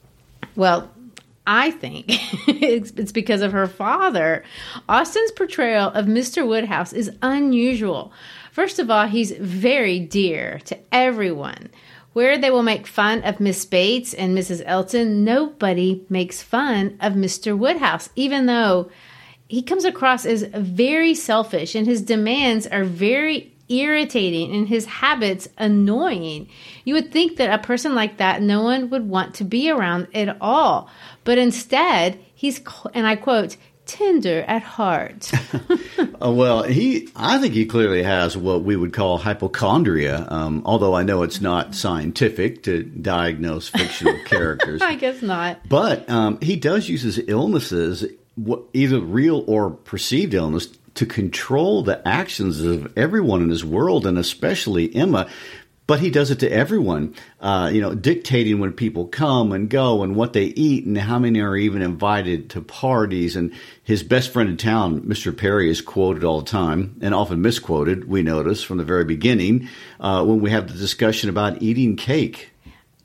Well, 0.56 0.90
I 1.46 1.70
think 1.70 2.06
it's 2.48 3.12
because 3.12 3.40
of 3.40 3.52
her 3.52 3.68
father. 3.68 4.42
Austen's 4.88 5.30
portrayal 5.30 5.88
of 5.90 6.06
Mr. 6.06 6.46
Woodhouse 6.46 6.92
is 6.92 7.10
unusual. 7.22 8.12
First 8.52 8.80
of 8.80 8.90
all, 8.90 9.06
he's 9.06 9.30
very 9.30 10.00
dear 10.00 10.60
to 10.64 10.76
everyone. 10.92 11.70
Where 12.14 12.36
they 12.36 12.50
will 12.50 12.64
make 12.64 12.88
fun 12.88 13.22
of 13.22 13.38
Miss 13.38 13.64
Bates 13.64 14.12
and 14.12 14.36
Mrs. 14.36 14.62
Elton, 14.66 15.24
nobody 15.24 16.04
makes 16.08 16.42
fun 16.42 16.98
of 17.00 17.12
Mr. 17.12 17.56
Woodhouse, 17.56 18.10
even 18.16 18.46
though 18.46 18.90
he 19.48 19.62
comes 19.62 19.84
across 19.84 20.26
as 20.26 20.42
very 20.42 21.14
selfish 21.14 21.74
and 21.74 21.86
his 21.86 22.02
demands 22.02 22.66
are 22.66 22.84
very 22.84 23.52
irritating 23.68 24.54
and 24.54 24.68
his 24.68 24.86
habits 24.86 25.48
annoying. 25.58 26.48
You 26.84 26.94
would 26.94 27.12
think 27.12 27.36
that 27.36 27.52
a 27.52 27.62
person 27.62 27.94
like 27.94 28.18
that 28.18 28.42
no 28.42 28.62
one 28.62 28.90
would 28.90 29.08
want 29.08 29.34
to 29.36 29.44
be 29.44 29.70
around 29.70 30.08
at 30.14 30.36
all. 30.40 30.90
But 31.24 31.38
instead, 31.38 32.18
he's, 32.34 32.60
and 32.94 33.06
I 33.06 33.16
quote, 33.16 33.56
tender 33.88 34.42
at 34.42 34.62
heart. 34.62 35.32
uh, 36.22 36.30
well, 36.30 36.62
he, 36.62 37.08
I 37.16 37.38
think 37.38 37.54
he 37.54 37.66
clearly 37.66 38.02
has 38.02 38.36
what 38.36 38.62
we 38.62 38.76
would 38.76 38.92
call 38.92 39.18
hypochondria. 39.18 40.26
Um, 40.28 40.62
although 40.64 40.94
I 40.94 41.02
know 41.02 41.22
it's 41.22 41.40
not 41.40 41.74
scientific 41.74 42.62
to 42.64 42.84
diagnose 42.84 43.68
fictional 43.68 44.18
characters. 44.24 44.82
I 44.82 44.94
guess 44.94 45.22
not. 45.22 45.68
But 45.68 46.08
um, 46.08 46.38
he 46.40 46.56
does 46.56 46.88
use 46.88 47.02
his 47.02 47.20
illnesses, 47.26 48.04
either 48.72 49.00
real 49.00 49.44
or 49.46 49.70
perceived 49.70 50.34
illness, 50.34 50.68
to 50.94 51.06
control 51.06 51.82
the 51.82 52.06
actions 52.06 52.60
of 52.60 52.92
everyone 52.98 53.40
in 53.40 53.50
his 53.50 53.64
world, 53.64 54.04
and 54.04 54.18
especially 54.18 54.94
Emma 54.96 55.28
but 55.88 56.00
he 56.00 56.10
does 56.10 56.30
it 56.30 56.40
to 56.40 56.52
everyone, 56.52 57.14
uh, 57.40 57.70
you 57.72 57.80
know, 57.80 57.94
dictating 57.94 58.58
when 58.58 58.74
people 58.74 59.06
come 59.06 59.52
and 59.52 59.70
go 59.70 60.02
and 60.02 60.14
what 60.14 60.34
they 60.34 60.44
eat 60.44 60.84
and 60.84 60.98
how 60.98 61.18
many 61.18 61.40
are 61.40 61.56
even 61.56 61.80
invited 61.80 62.50
to 62.50 62.60
parties. 62.60 63.34
And 63.34 63.54
his 63.82 64.02
best 64.02 64.30
friend 64.30 64.50
in 64.50 64.58
town, 64.58 65.00
Mr. 65.00 65.34
Perry, 65.34 65.70
is 65.70 65.80
quoted 65.80 66.24
all 66.24 66.42
the 66.42 66.50
time 66.50 66.98
and 67.00 67.14
often 67.14 67.40
misquoted, 67.40 68.06
we 68.06 68.20
notice 68.20 68.62
from 68.62 68.76
the 68.76 68.84
very 68.84 69.06
beginning 69.06 69.66
uh, 69.98 70.22
when 70.26 70.40
we 70.40 70.50
have 70.50 70.68
the 70.68 70.78
discussion 70.78 71.30
about 71.30 71.62
eating 71.62 71.96
cake. 71.96 72.50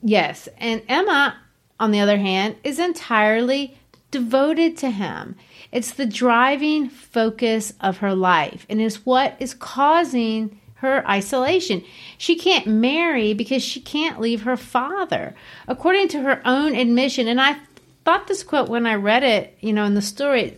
Yes. 0.02 0.46
And 0.58 0.82
Emma, 0.86 1.38
on 1.80 1.90
the 1.90 2.00
other 2.00 2.18
hand, 2.18 2.56
is 2.64 2.78
entirely 2.78 3.78
devoted 4.14 4.76
to 4.76 4.90
him. 4.90 5.34
It's 5.72 5.90
the 5.90 6.06
driving 6.06 6.88
focus 6.88 7.72
of 7.80 7.98
her 7.98 8.14
life 8.14 8.64
and 8.68 8.80
is 8.80 9.04
what 9.04 9.34
is 9.40 9.54
causing 9.54 10.60
her 10.74 11.04
isolation. 11.08 11.82
She 12.16 12.36
can't 12.36 12.68
marry 12.68 13.34
because 13.34 13.60
she 13.60 13.80
can't 13.80 14.20
leave 14.20 14.42
her 14.42 14.56
father. 14.56 15.34
According 15.66 16.06
to 16.10 16.20
her 16.20 16.40
own 16.44 16.76
admission, 16.76 17.26
and 17.26 17.40
I 17.40 17.56
thought 18.04 18.28
this 18.28 18.44
quote 18.44 18.68
when 18.68 18.86
I 18.86 18.94
read 18.94 19.24
it, 19.24 19.58
you 19.60 19.72
know, 19.72 19.84
in 19.84 19.94
the 19.94 20.02
story, 20.02 20.56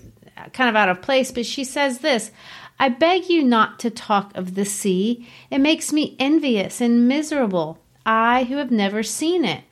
kind 0.52 0.68
of 0.68 0.76
out 0.76 0.90
of 0.90 1.00
place, 1.00 1.32
but 1.32 1.46
she 1.46 1.64
says 1.64 2.00
this 2.00 2.30
I 2.78 2.90
beg 2.90 3.30
you 3.30 3.42
not 3.42 3.78
to 3.78 3.90
talk 3.90 4.36
of 4.36 4.54
the 4.54 4.66
sea. 4.66 5.26
It 5.50 5.60
makes 5.60 5.94
me 5.94 6.14
envious 6.18 6.82
and 6.82 7.08
miserable, 7.08 7.78
I 8.04 8.44
who 8.44 8.56
have 8.58 8.70
never 8.70 9.02
seen 9.02 9.46
it. 9.46 9.64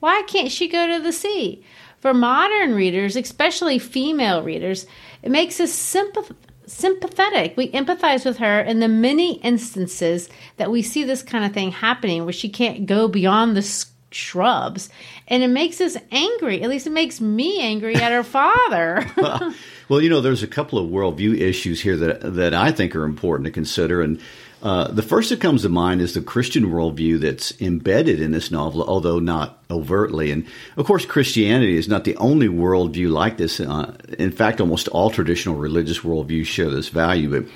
Why 0.00 0.22
can't 0.26 0.50
she 0.50 0.66
go 0.66 0.88
to 0.88 1.00
the 1.00 1.12
sea? 1.12 1.62
For 2.00 2.14
modern 2.14 2.74
readers, 2.74 3.16
especially 3.16 3.78
female 3.78 4.42
readers, 4.42 4.86
it 5.22 5.30
makes 5.30 5.58
us 5.58 5.72
sympath- 5.72 6.36
sympathetic. 6.66 7.56
We 7.56 7.72
empathize 7.72 8.24
with 8.24 8.38
her 8.38 8.60
in 8.60 8.80
the 8.80 8.88
many 8.88 9.34
instances 9.40 10.28
that 10.58 10.70
we 10.70 10.82
see 10.82 11.04
this 11.04 11.22
kind 11.22 11.44
of 11.44 11.52
thing 11.52 11.72
happening 11.72 12.24
where 12.24 12.32
she 12.32 12.48
can't 12.48 12.86
go 12.86 13.08
beyond 13.08 13.56
the 13.56 13.86
shrubs. 14.10 14.88
And 15.26 15.42
it 15.42 15.48
makes 15.48 15.80
us 15.80 15.96
angry. 16.10 16.62
At 16.62 16.70
least 16.70 16.86
it 16.86 16.92
makes 16.92 17.20
me 17.20 17.60
angry 17.60 17.96
at 17.96 18.12
her 18.12 18.22
father. 18.22 19.06
well, 19.88 20.00
you 20.00 20.08
know, 20.08 20.20
there's 20.20 20.42
a 20.42 20.48
couple 20.48 20.78
of 20.78 20.90
worldview 20.90 21.38
issues 21.38 21.80
here 21.80 21.96
that, 21.96 22.34
that 22.34 22.54
I 22.54 22.72
think 22.72 22.94
are 22.94 23.04
important 23.04 23.46
to 23.46 23.52
consider. 23.52 24.00
And 24.02 24.20
uh, 24.62 24.88
the 24.88 25.02
first 25.02 25.30
that 25.30 25.40
comes 25.40 25.62
to 25.62 25.68
mind 25.68 26.00
is 26.00 26.14
the 26.14 26.20
Christian 26.20 26.66
worldview 26.66 27.20
that's 27.20 27.58
embedded 27.60 28.20
in 28.20 28.32
this 28.32 28.50
novel, 28.50 28.82
although 28.82 29.18
not 29.18 29.62
overtly. 29.70 30.32
And 30.32 30.46
of 30.76 30.86
course, 30.86 31.06
Christianity 31.06 31.76
is 31.76 31.88
not 31.88 32.04
the 32.04 32.16
only 32.16 32.48
worldview 32.48 33.10
like 33.10 33.36
this. 33.36 33.60
Uh, 33.60 33.96
in 34.18 34.32
fact, 34.32 34.60
almost 34.60 34.88
all 34.88 35.10
traditional 35.10 35.56
religious 35.56 36.00
worldviews 36.00 36.46
share 36.46 36.70
this 36.70 36.88
value. 36.88 37.30
But 37.30 37.50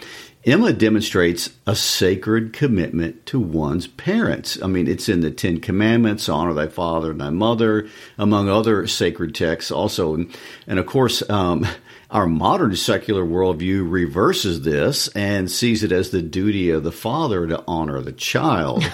Emma 0.44 0.73
demonstrates 0.73 1.50
a 1.66 1.76
sacred 1.76 2.52
commitment 2.52 3.26
to 3.26 3.38
one's 3.38 3.87
parents. 3.87 4.61
I 4.61 4.66
mean, 4.66 4.88
it's 4.88 5.09
in 5.09 5.21
the 5.21 5.30
Ten 5.30 5.61
Commandments, 5.61 6.28
honor 6.28 6.52
thy 6.52 6.66
father 6.66 7.12
and 7.12 7.21
thy 7.21 7.30
mother, 7.30 7.88
among 8.18 8.49
other 8.49 8.87
sacred 8.88 9.37
texts 9.37 9.71
also. 9.71 10.14
And, 10.14 10.37
and 10.66 10.80
of 10.80 10.87
course, 10.87 11.28
um, 11.30 11.64
our 12.12 12.26
modern 12.26 12.76
secular 12.76 13.25
worldview 13.25 13.90
reverses 13.90 14.62
this 14.62 15.09
and 15.09 15.50
sees 15.50 15.83
it 15.83 15.90
as 15.90 16.11
the 16.11 16.23
duty 16.23 16.71
of 16.71 16.85
the 16.85 16.92
father 16.92 17.47
to 17.47 17.64
honor 17.66 18.00
the 18.00 18.12
child. 18.12 18.85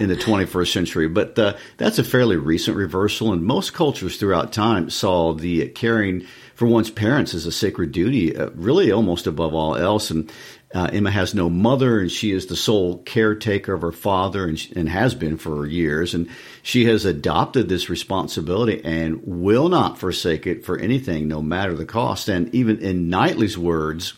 in 0.00 0.08
the 0.08 0.16
21st 0.16 0.72
century. 0.72 1.08
But 1.08 1.38
uh, 1.38 1.56
that's 1.76 1.98
a 1.98 2.04
fairly 2.04 2.36
recent 2.36 2.74
reversal, 2.76 3.34
and 3.34 3.44
most 3.44 3.74
cultures 3.74 4.16
throughout 4.16 4.50
time 4.50 4.88
saw 4.88 5.34
the 5.34 5.68
caring 5.68 6.26
for 6.54 6.66
one's 6.66 6.90
parents 6.90 7.34
as 7.34 7.44
a 7.44 7.52
sacred 7.52 7.92
duty, 7.92 8.34
uh, 8.34 8.48
really 8.54 8.90
almost 8.90 9.26
above 9.26 9.52
all 9.52 9.76
else. 9.76 10.10
And 10.10 10.32
uh, 10.72 10.88
Emma 10.92 11.10
has 11.10 11.34
no 11.34 11.50
mother, 11.50 11.98
and 11.98 12.10
she 12.10 12.30
is 12.30 12.46
the 12.46 12.56
sole 12.56 12.98
caretaker 12.98 13.74
of 13.74 13.82
her 13.82 13.90
father, 13.90 14.46
and, 14.46 14.68
and 14.76 14.88
has 14.88 15.14
been 15.14 15.36
for 15.36 15.66
years. 15.66 16.14
And 16.14 16.28
she 16.62 16.84
has 16.84 17.04
adopted 17.04 17.68
this 17.68 17.90
responsibility 17.90 18.80
and 18.84 19.20
will 19.24 19.68
not 19.68 19.98
forsake 19.98 20.46
it 20.46 20.64
for 20.64 20.78
anything, 20.78 21.26
no 21.26 21.42
matter 21.42 21.74
the 21.74 21.86
cost. 21.86 22.28
And 22.28 22.54
even 22.54 22.78
in 22.78 23.10
Knightley's 23.10 23.58
words, 23.58 24.14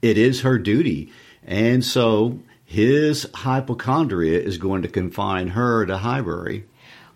it 0.00 0.16
is 0.16 0.42
her 0.42 0.58
duty. 0.58 1.12
And 1.44 1.84
so 1.84 2.38
his 2.64 3.28
hypochondria 3.34 4.40
is 4.40 4.58
going 4.58 4.82
to 4.82 4.88
confine 4.88 5.48
her 5.48 5.86
to 5.86 5.98
Highbury. 5.98 6.66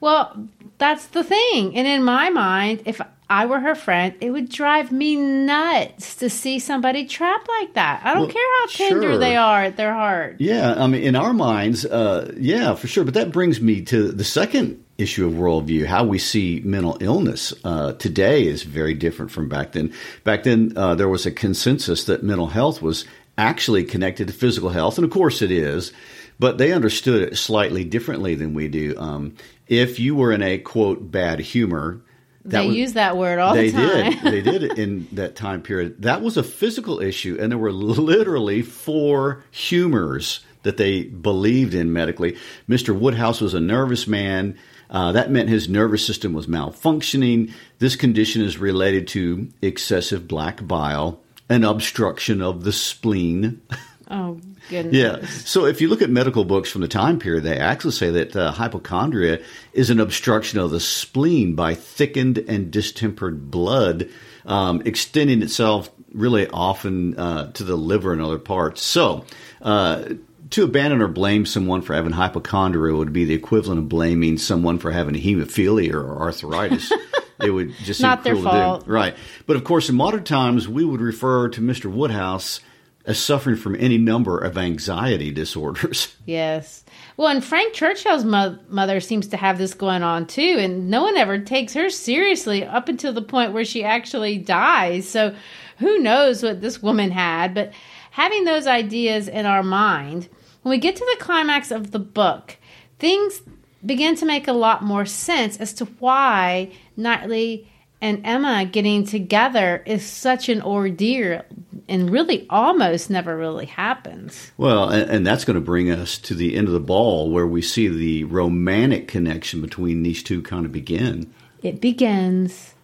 Well, 0.01 0.49
that's 0.79 1.07
the 1.07 1.23
thing. 1.23 1.77
And 1.77 1.87
in 1.87 2.03
my 2.03 2.31
mind, 2.31 2.83
if 2.87 3.01
I 3.31 3.47
were 3.47 3.61
her 3.61 3.77
friend, 3.77 4.13
it 4.21 4.31
would 4.31 4.49
drive 4.49 4.91
me 4.91 5.15
nuts 5.15 6.17
to 6.17 6.29
see 6.29 6.59
somebody 6.59 7.07
trapped 7.07 7.49
like 7.61 7.75
that. 7.75 8.03
I 8.05 8.15
don't 8.15 8.25
well, 8.25 8.33
care 8.33 8.43
how 8.61 8.67
tender 8.67 9.13
sure. 9.13 9.19
they 9.19 9.37
are 9.37 9.63
at 9.63 9.77
their 9.77 9.95
heart. 9.95 10.37
Yeah, 10.41 10.75
I 10.77 10.89
mean, 10.89 11.05
in 11.05 11.15
our 11.15 11.33
minds, 11.33 11.87
uh, 11.87 12.35
yeah, 12.37 12.75
for 12.75 12.89
sure. 12.89 13.05
But 13.05 13.15
that 13.15 13.31
brings 13.31 13.61
me 13.61 13.83
to 13.83 14.11
the 14.11 14.25
second 14.25 14.85
issue 14.99 15.29
of 15.29 15.35
worldview. 15.35 15.87
How 15.87 16.03
we 16.03 16.19
see 16.19 16.61
mental 16.65 16.99
illness 17.01 17.55
uh, 17.63 17.93
today 17.93 18.49
is 18.49 18.65
very 18.65 18.95
different 18.95 19.31
from 19.31 19.49
back 19.49 19.73
then. 19.73 19.95
Back 20.25 20.43
then, 20.43 20.73
uh, 20.75 20.97
there 20.97 21.09
was 21.09 21.25
a 21.25 21.31
consensus 21.31 22.05
that 22.07 22.25
mental 22.25 22.49
health 22.49 22.83
was 22.83 23.05
actually 23.39 23.85
connected 23.85 24.27
to 24.27 24.35
physical 24.35 24.71
health, 24.71 24.99
and 24.99 25.05
of 25.05 25.13
course 25.13 25.41
it 25.41 25.53
is. 25.53 25.93
But 26.41 26.59
they 26.59 26.73
understood 26.73 27.23
it 27.23 27.39
slightly 27.39 27.85
differently 27.85 28.35
than 28.35 28.55
we 28.55 28.67
do. 28.67 28.99
Um, 28.99 29.37
if 29.69 30.01
you 30.01 30.17
were 30.17 30.33
in 30.33 30.43
a 30.43 30.59
quote 30.59 31.13
bad 31.13 31.39
humor, 31.39 32.01
they 32.45 32.67
was, 32.67 32.77
use 32.77 32.93
that 32.95 33.17
word 33.17 33.39
all 33.39 33.55
the 33.55 33.71
time. 33.71 33.83
They 33.83 34.11
did. 34.11 34.23
they 34.23 34.41
did 34.43 34.63
it 34.63 34.79
in 34.79 35.09
that 35.13 35.37
time 35.37 35.63
period. 35.63 36.03
That 36.03 36.23
was 36.23 36.37
a 36.37 36.43
physical 36.43 37.01
issue, 37.01 37.37
and 37.41 37.51
there 37.51 37.59
were 37.59 37.73
literally 37.73 38.63
four 38.63 39.45
humors 39.51 40.41
that 40.63 40.77
they 40.77 41.05
believed 41.05 41.75
in 41.75 41.93
medically. 41.93 42.37
Mr. 42.69 42.99
Woodhouse 42.99 43.41
was 43.41 43.55
a 43.55 43.61
nervous 43.61 44.07
man. 44.07 44.59
Uh, 44.89 45.13
that 45.13 45.31
meant 45.31 45.49
his 45.49 45.69
nervous 45.69 46.05
system 46.05 46.33
was 46.33 46.47
malfunctioning. 46.47 47.53
This 47.79 47.97
condition 47.97 48.43
is 48.43 48.59
related 48.59 49.09
to 49.09 49.49
excessive 49.63 50.27
black 50.27 50.67
bile, 50.67 51.21
an 51.49 51.65
obstruction 51.65 52.43
of 52.43 52.65
the 52.65 52.73
spleen. 52.73 53.63
Oh, 54.11 54.41
goodness. 54.69 54.95
Yeah. 54.95 55.25
So 55.45 55.67
if 55.67 55.81
you 55.81 55.89
look 55.89 56.03
at 56.03 56.11
medical 56.11 56.45
books 56.45 56.69
from 56.71 56.81
the 56.81 56.89
time 56.89 57.21
period, 57.21 57.45
they 57.45 57.57
actually 57.57 57.93
say 57.93 58.11
that 58.11 58.35
uh, 58.35 58.51
hypochondria 58.51 59.41
is 59.73 59.89
an 59.91 60.01
obstruction 60.01 60.59
of 60.59 60.73
the 60.73 60.81
spleen 60.81 61.55
by 61.55 61.75
thickened 61.75 62.39
and 62.39 62.73
distempered 62.73 63.51
blood, 63.53 64.09
um, 64.45 64.83
extending 64.85 65.43
itself 65.43 65.91
really 66.13 66.49
often 66.49 67.17
uh, 67.17 67.53
to 67.53 67.63
the 67.63 67.77
liver 67.77 68.13
and 68.13 68.21
other 68.21 68.39
parts. 68.39 68.83
So, 68.83 69.25
uh, 69.63 70.15
to 70.51 70.65
abandon 70.65 71.01
or 71.01 71.07
blame 71.07 71.47
someone 71.47 71.81
for 71.83 71.95
having 71.95 72.11
hypochondria 72.11 72.97
would 72.97 73.13
be 73.13 73.25
the 73.25 73.35
equivalent 73.35 73.79
of 73.79 73.89
blaming 73.89 74.37
someone 74.39 74.79
for 74.81 74.91
having 74.91 75.15
hemophilia 75.15 75.95
or 75.95 76.21
arthritis. 76.21 76.91
it 77.41 77.51
would 77.51 77.73
just 77.85 78.01
seem 78.01 78.09
Not 78.09 78.25
their 78.25 78.35
cruel 78.35 78.51
fault. 78.51 78.81
to 78.81 78.87
do. 78.87 78.93
Right. 78.93 79.15
But 79.47 79.55
of 79.55 79.63
course, 79.63 79.89
in 79.89 79.95
modern 79.95 80.25
times, 80.25 80.67
we 80.69 80.85
would 80.85 81.01
refer 81.01 81.49
to 81.51 81.61
Mr. 81.61 81.89
Woodhouse 81.89 82.61
as 83.07 83.19
suffering 83.19 83.57
from 83.57 83.77
any 83.77 83.99
number 83.99 84.39
of 84.39 84.59
anxiety 84.59 85.31
disorders. 85.31 86.15
Yes. 86.27 86.85
Well, 87.17 87.27
and 87.27 87.45
Frank 87.45 87.75
Churchill's 87.75 88.25
mo- 88.25 88.59
mother 88.69 89.01
seems 89.01 89.27
to 89.29 89.37
have 89.37 89.59
this 89.59 89.75
going 89.75 90.05
on 90.05 90.27
too, 90.27 90.57
and 90.61 90.89
no 90.89 91.03
one 91.03 91.17
ever 91.17 91.39
takes 91.41 91.75
her 91.75 91.91
seriously 91.91 92.65
up 92.65 92.89
until 92.89 93.13
the 93.13 93.21
point 93.21 93.53
where 93.53 93.65
she 93.65 93.83
actually 93.83 94.39
dies. 94.39 95.09
So 95.09 95.35
who 95.79 95.99
knows 95.99 96.43
what 96.43 96.61
this 96.61 96.81
woman 96.81 97.11
had? 97.11 97.53
But 97.53 97.73
having 98.13 98.45
those 98.45 98.69
ideas 98.69 99.27
in 99.27 99.45
our 99.45 99.65
mind, 99.65 100.29
when 100.63 100.71
we 100.71 100.79
get 100.79 100.95
to 100.97 101.17
the 101.19 101.25
climax 101.25 101.73
of 101.73 101.91
the 101.91 101.99
book, 101.99 102.57
things 103.01 103.43
begin 103.85 104.15
to 104.17 104.27
make 104.27 104.47
a 104.47 104.53
lot 104.53 104.85
more 104.85 105.05
sense 105.07 105.57
as 105.57 105.73
to 105.75 105.87
why 105.87 106.71
Knightley 106.97 107.70
and 108.01 108.23
Emma 108.25 108.65
getting 108.65 109.05
together 109.05 109.83
is 109.87 110.05
such 110.05 110.49
an 110.49 110.63
ordeal 110.63 111.43
and 111.89 112.11
really 112.11 112.47
almost 112.49 113.11
never 113.11 113.37
really 113.37 113.67
happens. 113.67 114.53
Well, 114.57 114.89
and, 114.89 115.11
and 115.11 115.27
that's 115.27 115.45
going 115.45 115.57
to 115.57 115.61
bring 115.61 115.91
us 115.91 116.17
to 116.19 116.35
the 116.35 116.57
end 116.57 116.69
of 116.69 116.73
the 116.73 116.81
ball 116.81 117.31
where 117.31 117.47
we 117.47 117.63
see 117.63 117.89
the 117.89 118.25
romantic 118.25 119.09
connection 119.09 119.61
between 119.61 120.03
these 120.03 120.23
two 120.23 120.41
kind 120.43 120.65
of 120.65 120.73
begin. 120.73 121.33
It 121.63 121.81
begins, 121.81 122.75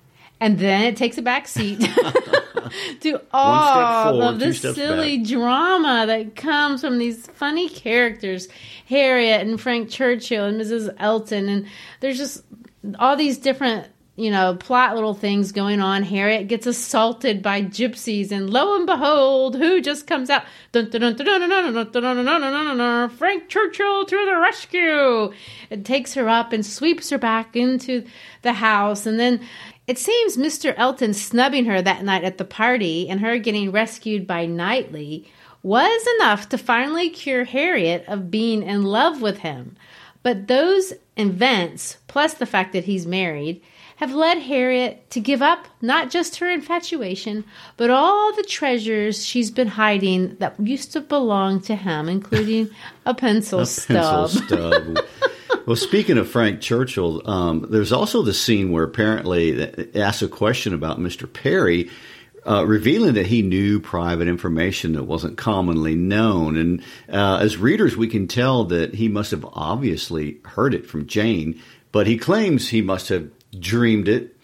and 0.40 0.58
then 0.58 0.82
it 0.82 0.96
takes 0.96 1.16
a 1.16 1.22
back 1.22 1.48
seat 1.48 1.80
to 3.00 3.22
all 3.32 4.12
forward, 4.12 4.24
of 4.24 4.38
this 4.40 4.60
silly 4.60 5.18
back. 5.18 5.28
drama 5.28 6.04
that 6.06 6.36
comes 6.36 6.80
from 6.80 6.98
these 6.98 7.26
funny 7.28 7.68
characters, 7.68 8.48
Harriet 8.86 9.46
and 9.46 9.60
Frank 9.60 9.88
Churchill 9.88 10.44
and 10.44 10.60
Mrs. 10.60 10.94
Elton, 10.98 11.48
and 11.48 11.66
there's 12.00 12.18
just 12.18 12.42
all 12.98 13.16
these 13.16 13.38
different 13.38 13.88
you 14.16 14.30
know, 14.30 14.56
plot 14.56 14.94
little 14.94 15.14
things 15.14 15.52
going 15.52 15.80
on. 15.80 16.02
Harriet 16.02 16.48
gets 16.48 16.66
assaulted 16.66 17.42
by 17.42 17.62
gypsies, 17.62 18.32
and 18.32 18.50
lo 18.50 18.74
and 18.74 18.86
behold, 18.86 19.56
who 19.56 19.82
just 19.82 20.06
comes 20.06 20.30
out? 20.30 20.44
Frank 20.72 20.92
Churchill 23.48 24.06
to 24.06 24.26
the 24.26 24.38
rescue! 24.40 25.32
It 25.68 25.84
takes 25.84 26.14
her 26.14 26.28
up 26.28 26.52
and 26.52 26.64
sweeps 26.64 27.10
her 27.10 27.18
back 27.18 27.54
into 27.54 28.06
the 28.40 28.54
house, 28.54 29.04
and 29.04 29.20
then 29.20 29.40
it 29.86 29.98
seems 29.98 30.36
Mr. 30.36 30.74
Elton 30.76 31.14
snubbing 31.14 31.66
her 31.66 31.82
that 31.82 32.02
night 32.02 32.24
at 32.24 32.38
the 32.38 32.44
party 32.44 33.08
and 33.08 33.20
her 33.20 33.38
getting 33.38 33.70
rescued 33.70 34.26
by 34.26 34.46
Knightley 34.46 35.30
was 35.62 36.06
enough 36.18 36.48
to 36.48 36.58
finally 36.58 37.10
cure 37.10 37.44
Harriet 37.44 38.04
of 38.08 38.30
being 38.30 38.62
in 38.62 38.82
love 38.82 39.20
with 39.20 39.38
him. 39.38 39.76
But 40.22 40.48
those 40.48 40.94
events, 41.16 41.98
plus 42.08 42.34
the 42.34 42.46
fact 42.46 42.72
that 42.72 42.84
he's 42.84 43.06
married, 43.06 43.62
have 43.96 44.14
led 44.14 44.38
Harriet 44.38 45.10
to 45.10 45.20
give 45.20 45.42
up 45.42 45.66
not 45.80 46.10
just 46.10 46.36
her 46.36 46.50
infatuation, 46.50 47.44
but 47.76 47.90
all 47.90 48.34
the 48.34 48.42
treasures 48.42 49.24
she's 49.24 49.50
been 49.50 49.68
hiding 49.68 50.36
that 50.36 50.58
used 50.60 50.92
to 50.92 51.00
belong 51.00 51.60
to 51.62 51.74
him, 51.74 52.08
including 52.08 52.70
a 53.04 53.14
pencil 53.14 53.64
stub. 53.66 54.30
Pencil 54.30 54.42
stub. 54.42 54.98
well, 55.66 55.76
speaking 55.76 56.18
of 56.18 56.28
Frank 56.28 56.60
Churchill, 56.60 57.28
um, 57.28 57.66
there's 57.70 57.92
also 57.92 58.22
the 58.22 58.34
scene 58.34 58.70
where 58.70 58.84
apparently 58.84 59.50
it 59.50 59.96
asks 59.96 60.22
a 60.22 60.28
question 60.28 60.74
about 60.74 60.98
Mr. 60.98 61.30
Perry. 61.30 61.90
Uh, 62.46 62.64
revealing 62.64 63.14
that 63.14 63.26
he 63.26 63.42
knew 63.42 63.80
private 63.80 64.28
information 64.28 64.92
that 64.92 65.02
wasn't 65.02 65.36
commonly 65.36 65.96
known. 65.96 66.56
And 66.56 66.80
uh, 67.08 67.38
as 67.40 67.56
readers, 67.56 67.96
we 67.96 68.06
can 68.06 68.28
tell 68.28 68.62
that 68.66 68.94
he 68.94 69.08
must 69.08 69.32
have 69.32 69.44
obviously 69.52 70.38
heard 70.44 70.72
it 70.72 70.86
from 70.86 71.08
Jane, 71.08 71.60
but 71.90 72.06
he 72.06 72.16
claims 72.16 72.68
he 72.68 72.82
must 72.82 73.08
have 73.08 73.28
dreamed 73.58 74.08
it. 74.08 74.36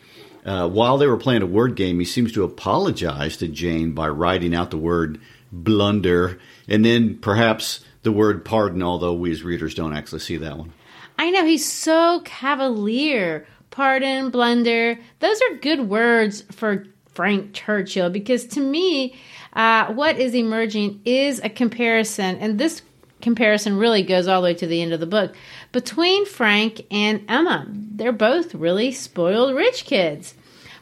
Uh, 0.45 0.69
while 0.69 0.99
they 0.99 1.07
were 1.07 1.17
playing 1.17 1.43
a 1.43 1.47
word 1.47 1.77
game, 1.77 1.99
he 1.99 2.05
seems 2.05 2.33
to 2.33 2.43
apologize 2.43 3.37
to 3.37 3.49
Jane 3.49 3.93
by 3.93 4.09
writing 4.09 4.55
out 4.55 4.71
the 4.71 4.79
word 4.79 5.21
blunder 5.53 6.41
and 6.67 6.85
then 6.85 7.19
perhaps 7.19 7.85
the 8.03 8.13
word 8.13 8.45
pardon, 8.45 8.83
although 8.83 9.13
we 9.13 9.31
as 9.31 9.43
readers 9.43 9.75
don't 9.75 9.93
actually 9.93 10.21
see 10.21 10.37
that 10.39 10.57
one. 10.59 10.73
I 11.19 11.31
know 11.31 11.45
he's 11.45 11.71
so 11.71 12.21
cavalier. 12.25 13.47
Pardon, 13.71 14.31
blunder. 14.31 14.99
Those 15.21 15.41
are 15.43 15.57
good 15.57 15.89
words 15.89 16.43
for 16.51 16.87
Frank 17.07 17.53
Churchill 17.53 18.11
because 18.11 18.47
to 18.49 18.61
me, 18.61 19.15
uh, 19.53 19.93
what 19.93 20.19
is 20.19 20.35
emerging 20.35 21.03
is 21.05 21.41
a 21.41 21.49
comparison, 21.49 22.37
and 22.37 22.59
this 22.59 22.83
comparison 23.23 23.79
really 23.79 24.03
goes 24.03 24.29
all 24.29 24.43
the 24.43 24.47
way 24.47 24.55
to 24.55 24.67
the 24.67 24.83
end 24.83 24.93
of 24.93 25.01
the 25.01 25.07
book 25.07 25.35
between 25.71 26.27
Frank 26.27 26.83
and 26.91 27.25
Emma. 27.29 27.67
They're 27.69 28.13
both 28.13 28.55
really 28.55 28.93
spoiled 28.93 29.55
rich 29.55 29.85
kids. 29.85 30.35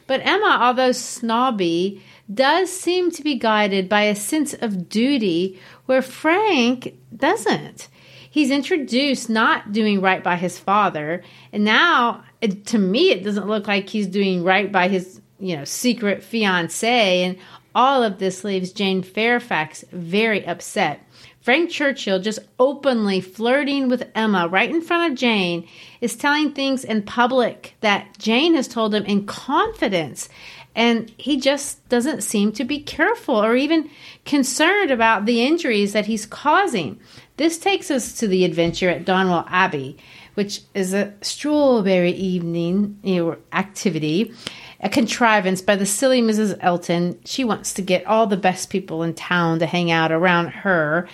But 0.07 0.25
Emma, 0.25 0.57
although 0.61 0.91
snobby, 0.91 2.03
does 2.33 2.71
seem 2.71 3.11
to 3.11 3.23
be 3.23 3.35
guided 3.35 3.87
by 3.87 4.03
a 4.03 4.15
sense 4.15 4.53
of 4.53 4.89
duty 4.89 5.59
where 5.85 6.01
Frank 6.01 6.97
doesn't. 7.15 7.87
He's 8.29 8.51
introduced 8.51 9.29
not 9.29 9.73
doing 9.73 10.01
right 10.01 10.23
by 10.23 10.37
his 10.37 10.57
father, 10.57 11.23
and 11.51 11.65
now 11.65 12.23
it, 12.39 12.65
to 12.67 12.77
me 12.77 13.11
it 13.11 13.23
doesn't 13.23 13.47
look 13.47 13.67
like 13.67 13.89
he's 13.89 14.07
doing 14.07 14.43
right 14.43 14.71
by 14.71 14.87
his, 14.87 15.21
you 15.39 15.55
know, 15.55 15.65
secret 15.65 16.23
fiance 16.23 17.23
and 17.23 17.37
all 17.73 18.03
of 18.03 18.19
this 18.19 18.43
leaves 18.43 18.71
Jane 18.71 19.01
Fairfax 19.01 19.85
very 19.91 20.45
upset. 20.45 21.05
Frank 21.41 21.71
Churchill, 21.71 22.19
just 22.19 22.39
openly 22.59 23.19
flirting 23.19 23.89
with 23.89 24.09
Emma 24.13 24.47
right 24.47 24.69
in 24.69 24.81
front 24.81 25.11
of 25.11 25.17
Jane, 25.17 25.67
is 25.99 26.15
telling 26.15 26.53
things 26.53 26.83
in 26.83 27.01
public 27.01 27.75
that 27.81 28.17
Jane 28.19 28.53
has 28.53 28.67
told 28.67 28.93
him 28.93 29.05
in 29.05 29.25
confidence. 29.25 30.29
And 30.75 31.11
he 31.17 31.37
just 31.37 31.87
doesn't 31.89 32.21
seem 32.21 32.51
to 32.53 32.63
be 32.63 32.79
careful 32.79 33.35
or 33.35 33.55
even 33.55 33.89
concerned 34.23 34.91
about 34.91 35.25
the 35.25 35.43
injuries 35.43 35.93
that 35.93 36.05
he's 36.05 36.25
causing. 36.25 36.99
This 37.37 37.57
takes 37.57 37.89
us 37.89 38.13
to 38.19 38.27
the 38.27 38.45
adventure 38.45 38.89
at 38.89 39.03
Donwell 39.03 39.47
Abbey, 39.49 39.97
which 40.35 40.61
is 40.73 40.93
a 40.93 41.13
strawberry 41.21 42.11
evening 42.11 42.99
you 43.03 43.15
know, 43.15 43.37
activity 43.51 44.33
a 44.81 44.89
contrivance 44.89 45.61
by 45.61 45.75
the 45.75 45.85
silly 45.85 46.21
Mrs. 46.21 46.57
Elton. 46.59 47.19
She 47.25 47.43
wants 47.43 47.73
to 47.75 47.81
get 47.81 48.05
all 48.05 48.27
the 48.27 48.37
best 48.37 48.69
people 48.69 49.03
in 49.03 49.13
town 49.13 49.59
to 49.59 49.65
hang 49.65 49.91
out 49.91 50.11
around 50.11 50.47
her. 50.47 51.07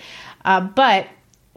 Uh, 0.44 0.62
but 0.62 1.06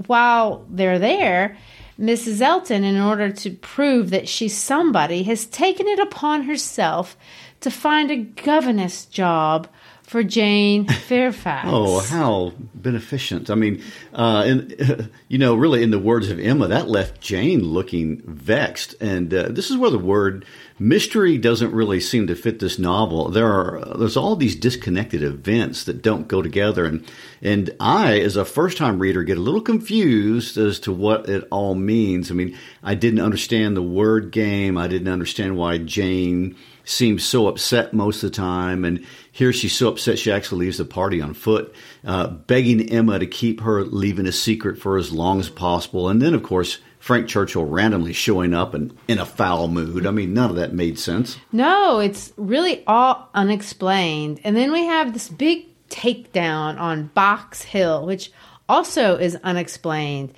while 0.08 0.66
they're 0.70 1.00
there, 1.00 1.58
Mrs. 2.00 2.42
Elton, 2.42 2.84
in 2.84 3.00
order 3.00 3.32
to 3.32 3.52
prove 3.52 4.10
that 4.10 4.28
she's 4.28 4.58
somebody, 4.58 5.24
has 5.24 5.46
taken 5.46 5.88
it 5.88 6.00
upon 6.00 6.44
herself 6.44 7.16
to 7.62 7.70
find 7.70 8.12
a 8.12 8.18
governess 8.18 9.06
job 9.06 9.68
for 10.02 10.24
Jane 10.24 10.88
Fairfax. 11.08 11.68
Oh, 11.70 12.00
how 12.00 12.54
beneficent! 12.76 13.50
I 13.50 13.56
mean, 13.56 13.82
uh, 14.14 14.44
and 14.46 15.10
you 15.30 15.38
know, 15.38 15.56
really, 15.56 15.84
in 15.84 15.92
the 15.92 16.00
words 16.00 16.30
of 16.30 16.40
Emma, 16.40 16.68
that 16.68 16.90
left 16.90 17.22
Jane 17.22 17.64
looking 17.64 18.22
vexed. 18.26 18.96
And 19.00 19.34
uh, 19.34 19.50
this 19.50 19.70
is 19.70 19.78
where 19.78 19.92
the 19.92 20.00
word 20.00 20.44
mystery 20.82 21.38
doesn't 21.38 21.74
really 21.74 22.00
seem 22.00 22.26
to 22.26 22.36
fit 22.36 22.60
this 22.60 22.80
novel. 22.80 23.30
There 23.30 23.48
are 23.48 23.96
there's 23.98 24.18
all 24.18 24.36
these 24.36 24.56
disconnected 24.56 25.22
events 25.22 25.84
that 25.84 26.02
don't 26.02 26.28
go 26.28 26.42
together, 26.42 26.86
and 26.86 27.06
and 27.42 27.70
I, 27.80 28.20
as 28.20 28.36
a 28.36 28.44
first 28.44 28.78
time 28.78 29.00
reader, 29.00 29.24
get 29.24 29.38
a 29.38 29.42
little 29.42 29.62
confused 29.62 30.58
as 30.58 30.80
to 30.82 30.92
what 30.92 31.30
it 31.30 31.48
all 31.52 31.76
means. 31.76 32.32
I 32.32 32.34
mean, 32.34 32.58
I 32.84 32.96
didn't 32.96 33.22
understand 33.22 33.78
the 33.78 33.84
word 33.84 34.32
game. 34.32 34.78
I 34.78 34.88
didn't 34.88 35.08
understand 35.08 35.56
why 35.56 35.78
Jane 35.78 36.56
seems 36.84 37.24
so 37.24 37.48
upset 37.48 37.94
most 37.94 38.24
of 38.24 38.32
the 38.32 38.36
time, 38.36 38.84
and 38.84 39.06
here 39.32 39.54
she's 39.54 39.78
so 39.78 39.90
upset 39.90 40.18
she 40.18 40.32
actually 40.32 40.66
leaves 40.66 40.80
the 40.80 40.86
party 40.86 41.22
on 41.22 41.36
foot, 41.36 41.74
uh, 42.04 42.28
begging 42.28 42.90
Emma 42.90 43.20
to 43.20 43.28
keep 43.28 43.62
her 43.62 43.84
leaving 43.84 44.26
a 44.26 44.32
secret 44.32 44.80
for 44.80 44.98
as 44.98 45.12
long 45.12 45.40
as 45.40 45.50
possible, 45.50 46.10
and 46.10 46.22
then 46.22 46.34
of 46.34 46.42
course. 46.42 46.80
Frank 47.02 47.28
Churchill 47.28 47.66
randomly 47.66 48.14
showing 48.14 48.54
up 48.54 48.76
and 48.76 48.96
in 49.08 49.18
a 49.18 49.26
foul 49.26 49.68
mood. 49.68 50.06
I 50.06 50.12
mean, 50.12 50.36
none 50.36 50.52
of 50.52 50.56
that 50.58 50.72
made 50.72 51.00
sense. 51.00 51.40
No, 51.52 52.00
it's 52.00 52.32
really 52.38 52.84
all 52.86 53.28
unexplained. 53.34 54.40
And 54.44 54.56
then 54.56 54.72
we 54.72 54.86
have 54.86 55.12
this 55.12 55.28
big 55.28 55.66
takedown 55.90 56.80
on 56.80 57.08
Box 57.08 57.64
Hill, 57.64 58.06
which 58.06 58.32
also 58.70 59.18
is 59.18 59.36
unexplained. 59.44 60.32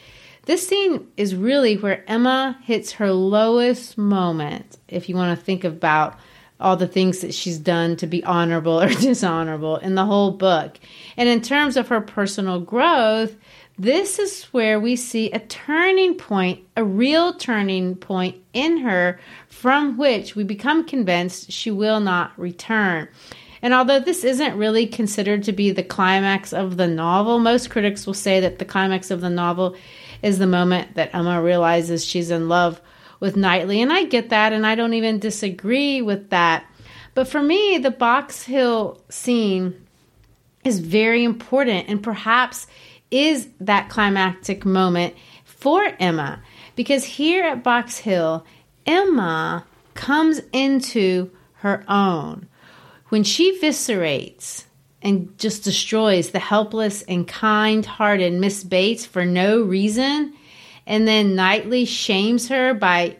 This 0.46 0.66
scene 0.66 1.08
is 1.18 1.36
really 1.36 1.76
where 1.76 2.10
Emma 2.10 2.58
hits 2.64 2.94
her 2.94 3.12
lowest 3.12 3.98
moment, 3.98 4.78
if 4.88 5.10
you 5.10 5.16
want 5.16 5.38
to 5.38 5.46
think 5.46 5.66
about 5.66 6.18
all 6.62 6.78
the 6.78 6.88
things 6.88 7.20
that 7.20 7.34
she's 7.34 7.58
done 7.58 7.98
to 7.98 8.08
be 8.08 8.24
honorable 8.24 8.82
or 8.82 8.88
dishonorable 8.88 9.78
in 9.78 9.96
the 9.96 10.06
whole 10.06 10.32
book. 10.32 10.80
And 11.18 11.28
in 11.28 11.42
terms 11.42 11.76
of 11.76 11.90
her 11.90 12.00
personal 12.00 12.62
growth, 12.62 13.36
this 13.84 14.18
is 14.18 14.46
where 14.46 14.80
we 14.80 14.96
see 14.96 15.30
a 15.32 15.40
turning 15.40 16.16
point, 16.16 16.62
a 16.78 16.84
real 16.84 17.34
turning 17.34 17.96
point 17.96 18.38
in 18.54 18.78
her 18.78 19.20
from 19.48 19.98
which 19.98 20.36
we 20.36 20.44
become 20.44 20.86
convinced 20.86 21.52
she 21.52 21.70
will 21.70 22.00
not 22.00 22.38
return. 22.40 23.08
And 23.62 23.74
although 23.74 24.00
this 24.00 24.24
isn't 24.24 24.58
really 24.58 24.88
considered 24.88 25.44
to 25.44 25.54
be 25.54 25.72
the 25.72 25.84
climax 25.84 26.54
of 26.54 26.78
the 26.78 26.88
novel, 26.88 27.40
most 27.40 27.70
critics 27.70 28.06
will 28.06 28.14
say 28.14 28.40
that 28.40 28.60
the 28.60 28.66
climax 28.66 29.12
of 29.12 29.22
the 29.22 29.30
novel 29.30 29.76
is 30.22 30.40
the 30.40 30.48
moment 30.48 30.96
that 30.96 31.14
Emma 31.14 31.42
realizes 31.42 32.06
she's 32.06 32.32
in 32.32 32.50
love 32.50 32.82
with 33.20 33.38
Knightley. 33.38 33.82
And 33.82 33.92
I 33.92 34.04
get 34.04 34.30
that, 34.30 34.52
and 34.52 34.66
I 34.66 34.76
don't 34.76 34.94
even 34.94 35.20
disagree 35.20 36.02
with 36.02 36.30
that. 36.30 36.66
But 37.14 37.28
for 37.28 37.42
me, 37.42 37.78
the 37.78 37.92
Box 37.92 38.44
Hill 38.44 39.02
scene 39.10 39.86
is 40.64 40.80
very 40.80 41.24
important 41.24 41.90
and 41.90 42.02
perhaps 42.02 42.68
is 43.14 43.48
that 43.60 43.90
climactic 43.90 44.66
moment 44.66 45.14
for 45.46 45.88
Emma. 46.00 46.42
Because 46.76 47.04
here 47.04 47.44
at 47.46 47.64
Box 47.64 48.00
Hill, 48.00 48.44
Emma 48.88 49.66
comes 49.94 50.42
into 50.52 51.30
her 51.58 51.86
own. 51.88 52.48
When 53.10 53.24
she 53.24 53.60
viscerates 53.60 54.66
and 55.04 55.38
just 55.38 55.64
destroys 55.64 56.32
the 56.32 56.40
helpless 56.40 57.04
and 57.04 57.28
kind 57.28 57.86
hearted 57.86 58.34
Miss 58.34 58.64
Bates 58.64 59.06
for 59.06 59.24
no 59.24 59.62
reason, 59.62 60.34
and 60.88 61.08
then 61.08 61.36
Knightley 61.36 61.86
shames 61.86 62.48
her 62.50 62.74
by 62.74 63.16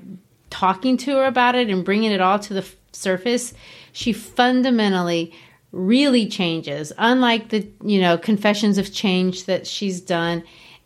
talking 0.50 0.98
to 0.98 1.18
her 1.18 1.26
about 1.26 1.56
it 1.56 1.70
and 1.70 1.86
bringing 1.86 2.12
it 2.12 2.22
all 2.22 2.40
to 2.40 2.54
the 2.56 2.68
surface, 2.94 3.54
she 3.92 4.12
fundamentally 4.12 5.34
really 5.74 6.28
changes, 6.28 6.94
unlike 6.98 7.50
the, 7.50 7.68
you 7.84 8.00
know, 8.00 8.18
confessions 8.18 8.78
of 8.78 8.94
change 8.94 9.46
that 9.46 9.68
she's 9.68 10.00
done 10.00 10.44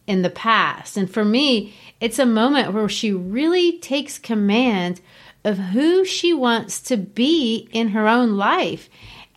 in 0.07 0.21
the 0.23 0.29
past. 0.29 0.97
And 0.97 1.11
for 1.11 1.25
me, 1.25 1.75
it's 1.99 2.17
a 2.17 2.25
moment 2.25 2.73
where 2.73 2.89
she 2.89 3.11
really 3.11 3.79
takes 3.79 4.17
command 4.17 5.01
of 5.43 5.57
who 5.57 6.05
she 6.05 6.33
wants 6.33 6.81
to 6.81 6.97
be 6.97 7.67
in 7.71 7.89
her 7.89 8.07
own 8.07 8.37
life. 8.37 8.89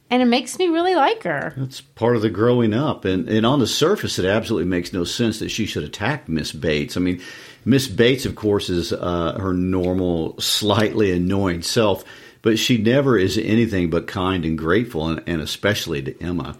And 0.08 0.22
it 0.22 0.26
makes 0.26 0.58
me 0.58 0.68
really 0.68 0.94
like 0.94 1.22
her. 1.22 1.54
That's 1.56 1.80
part 1.80 2.16
of 2.16 2.22
the 2.22 2.30
growing 2.30 2.74
up. 2.74 3.04
And, 3.04 3.28
and 3.28 3.46
on 3.46 3.60
the 3.60 3.66
surface, 3.66 4.18
it 4.18 4.24
absolutely 4.24 4.68
makes 4.68 4.92
no 4.92 5.04
sense 5.04 5.38
that 5.38 5.50
she 5.50 5.66
should 5.66 5.84
attack 5.84 6.28
Miss 6.28 6.50
Bates. 6.50 6.96
I 6.96 7.00
mean, 7.00 7.20
Miss 7.64 7.86
Bates, 7.86 8.26
of 8.26 8.34
course, 8.34 8.70
is 8.70 8.92
uh, 8.92 9.38
her 9.38 9.52
normal, 9.52 10.40
slightly 10.40 11.12
annoying 11.12 11.62
self, 11.62 12.04
but 12.42 12.59
she 12.59 12.79
never 12.79 13.18
is 13.18 13.38
anything 13.38 13.90
but 13.90 14.07
kind 14.07 14.44
and 14.44 14.59
grateful, 14.59 15.09
and, 15.09 15.22
and 15.26 15.40
especially 15.40 16.03
to 16.03 16.22
Emma. 16.22 16.57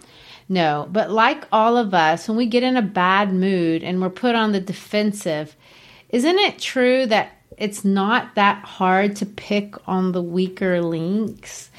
No, 0.49 0.87
but 0.91 1.11
like 1.11 1.45
all 1.51 1.77
of 1.77 1.93
us, 1.93 2.27
when 2.27 2.37
we 2.37 2.45
get 2.45 2.63
in 2.63 2.75
a 2.75 2.81
bad 2.81 3.33
mood 3.33 3.83
and 3.83 4.01
we're 4.01 4.09
put 4.09 4.35
on 4.35 4.51
the 4.51 4.59
defensive, 4.59 5.55
isn't 6.09 6.39
it 6.39 6.59
true 6.59 7.05
that 7.05 7.31
it's 7.61 7.85
not 7.85 8.33
that 8.33 8.63
hard 8.65 9.15
to 9.17 9.25
pick 9.25 9.75
on 9.87 10.11
the 10.11 10.21
weaker 10.21 10.81
links. 10.81 11.69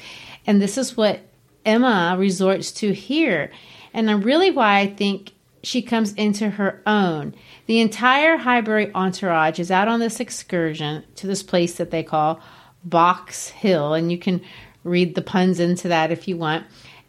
And 0.47 0.61
this 0.61 0.77
is 0.77 0.95
what 0.95 1.19
Emma 1.65 2.15
resorts 2.17 2.71
to 2.73 2.93
here. 2.93 3.51
And 3.93 4.23
really 4.23 4.49
why 4.49 4.79
I 4.79 4.87
think 4.87 5.33
she 5.61 5.81
comes 5.81 6.13
into 6.13 6.51
her 6.51 6.81
own. 6.87 7.35
The 7.65 7.81
entire 7.81 8.37
Highbury 8.37 8.93
entourage 8.93 9.59
is 9.59 9.71
out 9.71 9.89
on 9.89 9.99
this 9.99 10.21
excursion 10.21 11.03
to 11.15 11.27
this 11.27 11.43
place 11.43 11.75
that 11.75 11.91
they 11.91 12.01
call 12.01 12.39
Box 12.83 13.49
Hill. 13.49 13.93
And 13.93 14.11
you 14.11 14.17
can 14.17 14.41
read 14.83 15.15
the 15.15 15.21
puns 15.21 15.59
into 15.59 15.87
that 15.87 16.11
if 16.11 16.27
you 16.27 16.37
want. 16.37 16.65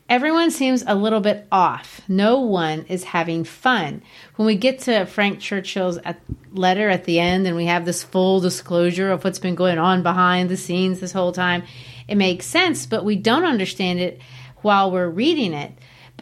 Everyone 0.07 0.51
seems 0.51 0.85
a 0.87 0.95
little 0.95 1.21
bit 1.21 1.47
off. 1.51 2.03
No 2.09 2.41
one 2.41 2.85
is 2.89 3.05
having 3.05 3.43
fun. 3.43 4.03
When 4.37 4.45
we 4.45 4.55
get 4.55 4.81
to 4.81 5.07
Frank 5.07 5.41
Churchill's 5.41 5.99
letter 6.53 6.91
at 6.91 7.05
the 7.05 7.19
end 7.19 7.47
and 7.47 7.57
we 7.57 7.65
have 7.67 7.87
this 7.87 8.03
full 8.03 8.41
disclosure 8.41 9.11
of 9.11 9.25
what's 9.25 9.39
been 9.39 9.55
going 9.55 9.79
on 9.79 10.03
behind 10.03 10.51
the 10.51 10.59
scenes 10.59 11.01
this 11.01 11.13
whole 11.13 11.33
time, 11.33 11.63
it 12.07 12.17
makes 12.17 12.45
sense, 12.45 12.85
but 12.85 13.05
we 13.05 13.17
don't 13.17 13.45
understand 13.45 13.99
it 13.99 14.21
while 14.59 14.91
we're 14.91 15.09
reading 15.09 15.55
it. 15.55 15.73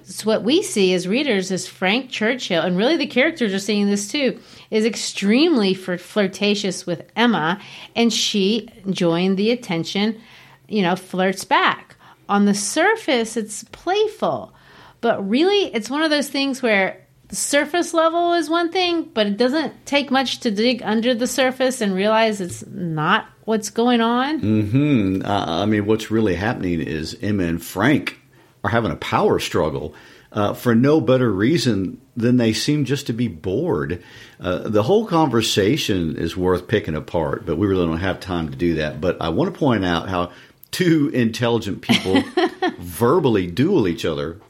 So 0.04 0.26
what 0.26 0.42
we 0.42 0.62
see 0.62 0.94
as 0.94 1.08
readers 1.08 1.50
is 1.50 1.66
Frank 1.66 2.10
Churchill, 2.10 2.62
and 2.62 2.76
really 2.76 2.96
the 2.96 3.06
characters 3.06 3.54
are 3.54 3.58
seeing 3.58 3.88
this 3.88 4.10
too, 4.10 4.40
is 4.70 4.84
extremely 4.84 5.74
flirtatious 5.74 6.86
with 6.86 7.10
Emma, 7.16 7.60
and 7.94 8.12
she, 8.12 8.68
enjoying 8.84 9.36
the 9.36 9.50
attention, 9.50 10.20
you 10.68 10.82
know, 10.82 10.96
flirts 10.96 11.44
back 11.44 11.96
on 12.28 12.46
the 12.46 12.54
surface, 12.54 13.36
it's 13.36 13.64
playful, 13.64 14.54
but 15.00 15.28
really, 15.28 15.66
it's 15.74 15.90
one 15.90 16.02
of 16.02 16.10
those 16.10 16.28
things 16.28 16.62
where 16.62 17.04
the 17.28 17.36
surface 17.36 17.92
level 17.92 18.34
is 18.34 18.48
one 18.48 18.70
thing, 18.70 19.10
but 19.14 19.26
it 19.26 19.36
doesn't 19.36 19.84
take 19.84 20.10
much 20.10 20.40
to 20.40 20.50
dig 20.50 20.82
under 20.82 21.14
the 21.14 21.26
surface 21.26 21.80
and 21.80 21.94
realize 21.94 22.40
it's 22.40 22.64
not 22.66 23.26
what's 23.44 23.70
going 23.70 24.00
on. 24.00 24.38
Hmm. 24.38 25.22
Uh, 25.24 25.62
I 25.62 25.66
mean, 25.66 25.86
what's 25.86 26.10
really 26.10 26.34
happening 26.34 26.80
is 26.80 27.16
Emma 27.20 27.44
and 27.44 27.62
Frank 27.62 28.18
are 28.64 28.70
having 28.70 28.92
a 28.92 28.96
power 28.96 29.38
struggle. 29.38 29.94
Uh, 30.30 30.54
for 30.54 30.74
no 30.74 30.98
better 30.98 31.30
reason 31.30 32.00
than 32.16 32.38
they 32.38 32.54
seem 32.54 32.86
just 32.86 33.06
to 33.06 33.12
be 33.12 33.28
bored. 33.28 34.02
Uh, 34.40 34.60
the 34.60 34.82
whole 34.82 35.04
conversation 35.04 36.16
is 36.16 36.34
worth 36.34 36.66
picking 36.68 36.94
apart, 36.94 37.44
but 37.44 37.56
we 37.56 37.66
really 37.66 37.84
don't 37.84 37.98
have 37.98 38.18
time 38.18 38.48
to 38.48 38.56
do 38.56 38.76
that. 38.76 38.98
But 38.98 39.20
I 39.20 39.28
want 39.28 39.52
to 39.52 39.58
point 39.58 39.84
out 39.84 40.08
how 40.08 40.32
two 40.70 41.10
intelligent 41.12 41.82
people 41.82 42.22
verbally 42.78 43.46
duel 43.46 43.86
each 43.86 44.06
other. 44.06 44.40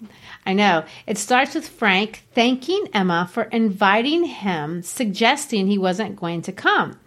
I 0.44 0.54
know. 0.54 0.84
It 1.06 1.18
starts 1.18 1.54
with 1.54 1.68
Frank 1.68 2.24
thanking 2.34 2.88
Emma 2.94 3.28
for 3.30 3.44
inviting 3.44 4.24
him, 4.24 4.82
suggesting 4.82 5.66
he 5.66 5.78
wasn't 5.78 6.16
going 6.16 6.42
to 6.42 6.52
come. 6.52 6.98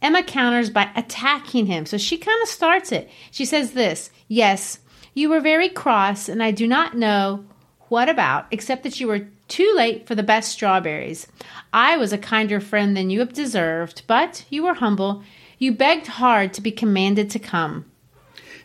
Emma 0.00 0.22
counters 0.22 0.70
by 0.70 0.90
attacking 0.94 1.66
him. 1.66 1.84
So 1.84 1.98
she 1.98 2.16
kind 2.16 2.40
of 2.42 2.48
starts 2.48 2.92
it. 2.92 3.10
She 3.30 3.44
says 3.44 3.72
this 3.72 4.10
Yes, 4.28 4.78
you 5.18 5.28
were 5.28 5.40
very 5.40 5.68
cross, 5.68 6.28
and 6.28 6.42
I 6.42 6.52
do 6.52 6.68
not 6.68 6.96
know 6.96 7.44
what 7.88 8.08
about, 8.08 8.46
except 8.52 8.84
that 8.84 9.00
you 9.00 9.08
were 9.08 9.26
too 9.48 9.72
late 9.74 10.06
for 10.06 10.14
the 10.14 10.22
best 10.22 10.52
strawberries. 10.52 11.26
I 11.72 11.96
was 11.96 12.12
a 12.12 12.18
kinder 12.18 12.60
friend 12.60 12.96
than 12.96 13.10
you 13.10 13.18
have 13.18 13.32
deserved, 13.32 14.02
but 14.06 14.44
you 14.48 14.62
were 14.62 14.74
humble. 14.74 15.24
You 15.58 15.72
begged 15.72 16.06
hard 16.06 16.52
to 16.54 16.60
be 16.60 16.70
commanded 16.70 17.30
to 17.30 17.40
come. 17.40 17.86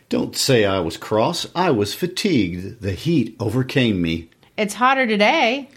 Don't 0.08 0.36
say 0.36 0.64
I 0.64 0.78
was 0.78 0.96
cross. 0.96 1.46
I 1.56 1.72
was 1.72 1.92
fatigued. 1.92 2.82
The 2.82 2.92
heat 2.92 3.34
overcame 3.40 4.00
me. 4.00 4.28
It's 4.56 4.74
hotter 4.74 5.06
today. 5.08 5.68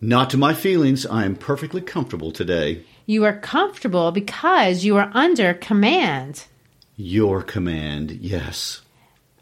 Not 0.00 0.30
to 0.30 0.36
my 0.36 0.54
feelings. 0.54 1.04
I 1.04 1.24
am 1.24 1.34
perfectly 1.34 1.80
comfortable 1.80 2.30
today. 2.30 2.84
You 3.06 3.24
are 3.24 3.36
comfortable 3.36 4.12
because 4.12 4.84
you 4.84 4.96
are 4.98 5.10
under 5.14 5.52
command. 5.54 6.44
Your 6.96 7.42
command, 7.42 8.12
yes. 8.12 8.82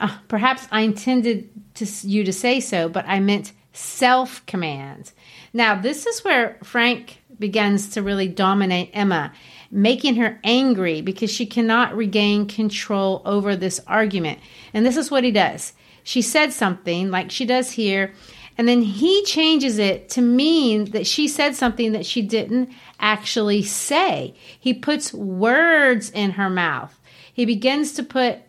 Uh, 0.01 0.17
perhaps 0.29 0.67
I 0.73 0.81
intended 0.81 1.51
to, 1.75 1.87
you 2.09 2.25
to 2.25 2.33
say 2.33 2.59
so, 2.61 2.89
but 2.89 3.05
I 3.07 3.21
meant 3.21 3.53
self 3.73 4.45
command. 4.47 5.13
Now, 5.53 5.81
this 5.81 6.07
is 6.07 6.25
where 6.25 6.59
Frank 6.65 7.23
begins 7.39 7.91
to 7.91 8.03
really 8.03 8.29
dominate 8.29 8.91
Emma 8.93 9.33
making 9.71 10.17
her 10.17 10.39
angry 10.43 11.01
because 11.01 11.31
she 11.31 11.47
cannot 11.47 11.97
regain 11.97 12.47
control 12.47 13.23
over 13.25 13.55
this 13.55 13.81
argument. 13.87 14.39
And 14.75 14.85
this 14.85 14.97
is 14.97 15.11
what 15.11 15.25
he 15.25 15.31
does. 15.31 15.73
She 16.03 16.23
said 16.23 16.53
something 16.53 17.11
like 17.11 17.31
she 17.31 17.45
does 17.45 17.73
here, 17.73 18.13
and 18.59 18.69
then 18.69 18.83
he 18.83 19.23
changes 19.25 19.79
it 19.79 20.09
to 20.11 20.21
mean 20.21 20.87
that 20.87 21.07
she 21.07 21.29
said 21.29 21.55
something 21.55 21.93
that 21.93 22.07
she 22.07 22.21
didn't 22.21 22.71
actually 22.99 23.63
say. 23.63 24.35
He 24.59 24.75
puts 24.75 25.15
words 25.15 26.11
in 26.11 26.33
her 26.33 26.51
mouth. 26.51 26.99
He 27.33 27.45
begins 27.45 27.93
to 27.93 28.03
put 28.03 28.41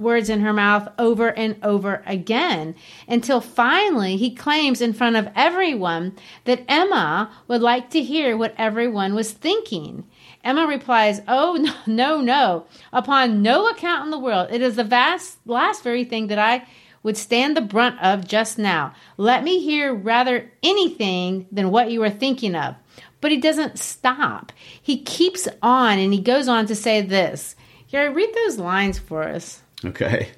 words 0.00 0.28
in 0.28 0.40
her 0.40 0.52
mouth 0.52 0.88
over 0.98 1.28
and 1.28 1.56
over 1.62 2.02
again 2.06 2.74
until 3.06 3.40
finally 3.40 4.16
he 4.16 4.34
claims 4.34 4.80
in 4.80 4.92
front 4.92 5.16
of 5.16 5.28
everyone 5.36 6.16
that 6.44 6.64
Emma 6.68 7.30
would 7.46 7.62
like 7.62 7.90
to 7.90 8.02
hear 8.02 8.36
what 8.36 8.54
everyone 8.56 9.14
was 9.14 9.32
thinking. 9.32 10.04
Emma 10.42 10.66
replies, 10.66 11.20
Oh, 11.28 11.56
no, 11.60 11.74
no, 11.86 12.20
no. 12.20 12.66
Upon 12.92 13.42
no 13.42 13.68
account 13.68 14.04
in 14.04 14.10
the 14.10 14.18
world. 14.18 14.48
It 14.50 14.62
is 14.62 14.76
the 14.76 14.84
vast, 14.84 15.38
last 15.46 15.82
very 15.82 16.04
thing 16.04 16.28
that 16.28 16.38
I 16.38 16.66
would 17.02 17.16
stand 17.16 17.56
the 17.56 17.62
brunt 17.62 18.00
of 18.02 18.26
just 18.26 18.58
now. 18.58 18.94
Let 19.16 19.42
me 19.42 19.60
hear 19.60 19.94
rather 19.94 20.50
anything 20.62 21.46
than 21.50 21.70
what 21.70 21.90
you 21.90 22.02
are 22.02 22.10
thinking 22.10 22.54
of. 22.54 22.74
But 23.20 23.30
he 23.30 23.38
doesn't 23.38 23.78
stop. 23.78 24.52
He 24.80 25.02
keeps 25.02 25.48
on 25.62 25.98
and 25.98 26.12
he 26.12 26.20
goes 26.20 26.48
on 26.48 26.66
to 26.66 26.74
say 26.74 27.00
this. 27.00 27.54
Gary, 27.90 28.10
read 28.10 28.34
those 28.34 28.58
lines 28.58 28.98
for 28.98 29.24
us. 29.24 29.62
Okay. 29.82 30.28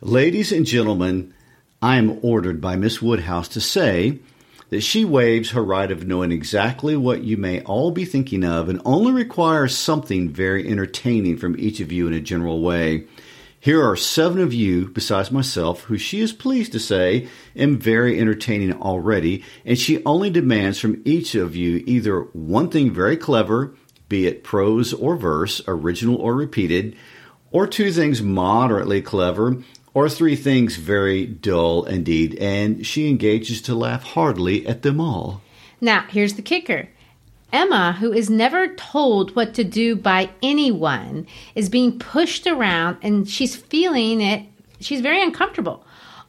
Ladies 0.00 0.50
and 0.50 0.64
gentlemen, 0.64 1.34
I 1.82 1.96
am 1.96 2.20
ordered 2.22 2.60
by 2.60 2.76
Miss 2.76 3.02
Woodhouse 3.02 3.48
to 3.48 3.60
say 3.60 4.20
that 4.70 4.80
she 4.80 5.04
waives 5.04 5.50
her 5.50 5.62
right 5.62 5.90
of 5.90 6.06
knowing 6.06 6.32
exactly 6.32 6.96
what 6.96 7.22
you 7.22 7.36
may 7.36 7.60
all 7.62 7.90
be 7.90 8.06
thinking 8.06 8.44
of 8.44 8.70
and 8.70 8.80
only 8.86 9.12
requires 9.12 9.76
something 9.76 10.30
very 10.30 10.66
entertaining 10.66 11.36
from 11.36 11.58
each 11.58 11.80
of 11.80 11.92
you 11.92 12.06
in 12.06 12.14
a 12.14 12.20
general 12.20 12.62
way. 12.62 13.04
Here 13.60 13.86
are 13.86 13.96
seven 13.96 14.40
of 14.40 14.54
you, 14.54 14.88
besides 14.88 15.30
myself, 15.30 15.82
who 15.82 15.98
she 15.98 16.20
is 16.20 16.32
pleased 16.32 16.72
to 16.72 16.80
say 16.80 17.28
am 17.54 17.78
very 17.78 18.18
entertaining 18.18 18.72
already, 18.72 19.44
and 19.66 19.78
she 19.78 20.02
only 20.06 20.30
demands 20.30 20.78
from 20.78 21.02
each 21.04 21.34
of 21.34 21.54
you 21.54 21.82
either 21.86 22.20
one 22.20 22.70
thing 22.70 22.92
very 22.92 23.18
clever, 23.18 23.74
be 24.08 24.26
it 24.26 24.44
prose 24.44 24.94
or 24.94 25.16
verse, 25.16 25.60
original 25.66 26.16
or 26.16 26.34
repeated, 26.34 26.96
or 27.50 27.66
two 27.66 27.92
things 27.92 28.22
moderately 28.22 29.02
clever, 29.02 29.62
or 29.94 30.08
three 30.08 30.36
things 30.36 30.76
very 30.76 31.26
dull 31.26 31.84
indeed, 31.84 32.36
and 32.36 32.86
she 32.86 33.08
engages 33.08 33.60
to 33.62 33.74
laugh 33.74 34.02
heartily 34.02 34.66
at 34.66 34.82
them 34.82 35.00
all. 35.00 35.42
Now, 35.80 36.04
here's 36.08 36.34
the 36.34 36.42
kicker. 36.42 36.88
Emma, 37.52 37.96
who 37.98 38.12
is 38.12 38.28
never 38.28 38.74
told 38.74 39.34
what 39.34 39.54
to 39.54 39.64
do 39.64 39.96
by 39.96 40.30
anyone, 40.42 41.26
is 41.54 41.70
being 41.70 41.98
pushed 41.98 42.46
around 42.46 42.98
and 43.00 43.28
she's 43.28 43.56
feeling 43.56 44.20
it. 44.20 44.44
She's 44.80 45.00
very 45.00 45.22
uncomfortable. 45.22 45.84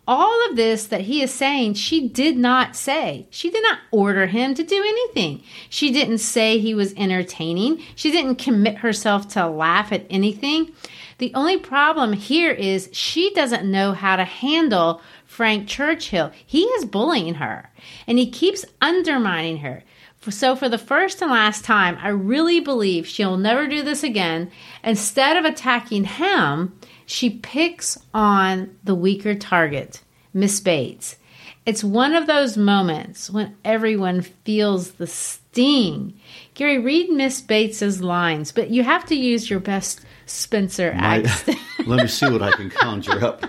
All 0.08 0.49
of 0.49 0.55
this 0.55 0.88
that 0.88 1.01
he 1.01 1.21
is 1.21 1.32
saying, 1.32 1.75
she 1.75 2.08
did 2.08 2.38
not 2.38 2.75
say. 2.75 3.27
She 3.29 3.51
did 3.51 3.62
not 3.62 3.79
order 3.91 4.25
him 4.25 4.55
to 4.55 4.63
do 4.63 4.75
anything. 4.75 5.43
She 5.69 5.91
didn't 5.91 6.17
say 6.17 6.58
he 6.58 6.73
was 6.73 6.95
entertaining. 6.95 7.84
She 7.95 8.12
didn't 8.12 8.38
commit 8.38 8.79
herself 8.79 9.27
to 9.29 9.47
laugh 9.47 9.91
at 9.91 10.08
anything. 10.10 10.71
The 11.19 11.34
only 11.36 11.58
problem 11.58 12.13
here 12.13 12.51
is 12.51 12.89
she 12.93 13.32
doesn't 13.34 13.69
know 13.69 13.91
how 13.91 14.15
to 14.15 14.23
handle 14.23 15.01
Frank 15.25 15.67
Churchill. 15.67 16.32
He 16.45 16.63
is 16.63 16.86
bullying 16.86 17.36
her 17.36 17.69
and 18.08 18.17
he 18.17 18.32
keeps 18.32 18.65
undermining 18.82 19.58
her. 19.58 19.84
So, 20.29 20.55
for 20.55 20.67
the 20.67 20.77
first 20.77 21.21
and 21.21 21.32
last 21.32 21.63
time, 21.63 21.97
I 22.01 22.10
really 22.10 22.60
believe 22.60 23.08
she'll 23.08 23.38
never 23.38 23.67
do 23.67 23.84
this 23.84 24.03
again. 24.03 24.51
Instead 24.84 25.38
of 25.38 25.45
attacking 25.45 26.05
him, 26.05 26.77
she 27.05 27.29
picks 27.29 27.97
on 28.13 28.75
the 28.84 28.95
weaker 28.95 29.34
target, 29.34 30.01
Miss 30.34 30.60
Bates. 30.60 31.17
It's 31.65 31.84
one 31.84 32.15
of 32.15 32.27
those 32.27 32.58
moments 32.58 33.29
when 33.29 33.55
everyone 33.63 34.21
feels 34.21 34.91
the 34.91 35.08
sting. 35.08 36.19
Gary, 36.53 36.79
read 36.79 37.10
Miss 37.10 37.41
Bates's 37.41 38.01
lines, 38.01 38.51
but 38.51 38.69
you 38.69 38.84
have 38.84 39.05
to 39.05 39.15
use 39.15 39.49
your 39.49 39.60
best 39.60 40.01
Spencer 40.30 40.94
My- 40.94 41.20
accent. 41.22 41.58
let 41.88 42.02
me 42.04 42.08
see 42.08 42.30
what 42.30 42.42
I 42.42 42.52
can 42.52 42.70
conjure 42.70 43.24
up. 43.26 43.46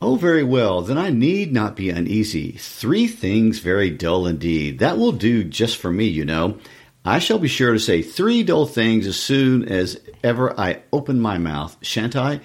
Oh, 0.00 0.16
very 0.16 0.42
well. 0.42 0.82
Then 0.82 0.98
I 0.98 1.10
need 1.10 1.52
not 1.52 1.76
be 1.76 1.88
uneasy. 1.90 2.52
Three 2.52 3.06
things 3.06 3.60
very 3.60 3.88
dull 3.90 4.26
indeed. 4.26 4.80
That 4.80 4.98
will 4.98 5.12
do 5.12 5.44
just 5.44 5.76
for 5.76 5.92
me, 5.92 6.06
you 6.06 6.24
know. 6.24 6.58
I 7.04 7.18
shall 7.20 7.38
be 7.38 7.48
sure 7.48 7.72
to 7.72 7.78
say 7.78 8.02
three 8.02 8.42
dull 8.42 8.66
things 8.66 9.06
as 9.06 9.16
soon 9.16 9.68
as 9.68 10.00
ever 10.24 10.58
I 10.58 10.82
open 10.92 11.20
my 11.20 11.38
mouth, 11.38 11.76
shan't 11.82 12.16
I? 12.16 12.40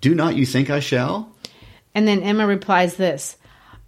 Do 0.00 0.14
not 0.14 0.36
you 0.36 0.46
think 0.46 0.70
I 0.70 0.80
shall? 0.80 1.30
And 1.94 2.08
then 2.08 2.22
Emma 2.22 2.46
replies 2.46 2.96
this 2.96 3.36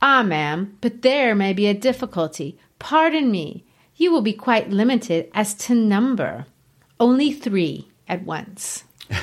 Ah, 0.01 0.23
ma'am, 0.23 0.77
but 0.81 1.03
there 1.03 1.35
may 1.35 1.53
be 1.53 1.67
a 1.67 1.75
difficulty. 1.75 2.59
Pardon 2.79 3.31
me. 3.31 3.65
You 3.97 4.11
will 4.13 4.23
be 4.23 4.33
quite 4.33 4.71
limited 4.71 5.31
as 5.35 5.55
to 5.55 5.75
number. 5.75 6.47
Only 6.99 7.33
three 7.33 7.89
at 8.09 8.25
once. 8.25 8.85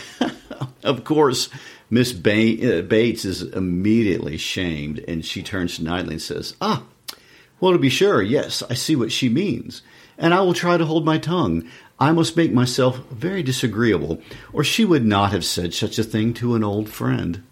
Of 0.84 1.04
course, 1.04 1.50
Miss 1.89 2.13
ba- 2.13 2.80
uh, 2.80 2.82
Bates 2.84 3.26
is 3.26 3.42
immediately 3.42 4.38
shamed, 4.38 5.00
and 5.08 5.26
she 5.26 5.44
turns 5.44 5.76
to 5.76 5.84
Knightley 5.84 6.13
and 6.13 6.22
says, 6.22 6.56
Ah, 6.62 6.84
well, 7.60 7.74
to 7.74 7.78
be 7.78 7.89
sure, 7.89 8.22
yes, 8.22 8.63
I 8.70 8.74
see 8.74 8.96
what 8.96 9.12
she 9.12 9.28
means, 9.28 9.82
and 10.18 10.34
I 10.34 10.42
will 10.42 10.54
try 10.54 10.78
to 10.78 10.86
hold 10.86 11.06
my 11.06 11.18
tongue. 11.18 11.68
I 12.00 12.13
must 12.13 12.38
make 12.38 12.54
myself 12.54 13.00
very 13.12 13.44
disagreeable, 13.44 14.22
or 14.54 14.63
she 14.63 14.86
would 14.86 15.06
not 15.06 15.32
have 15.32 15.44
said 15.44 15.74
such 15.74 16.00
a 16.00 16.04
thing 16.04 16.34
to 16.36 16.56
an 16.56 16.63
old 16.63 16.89
friend. 16.89 17.44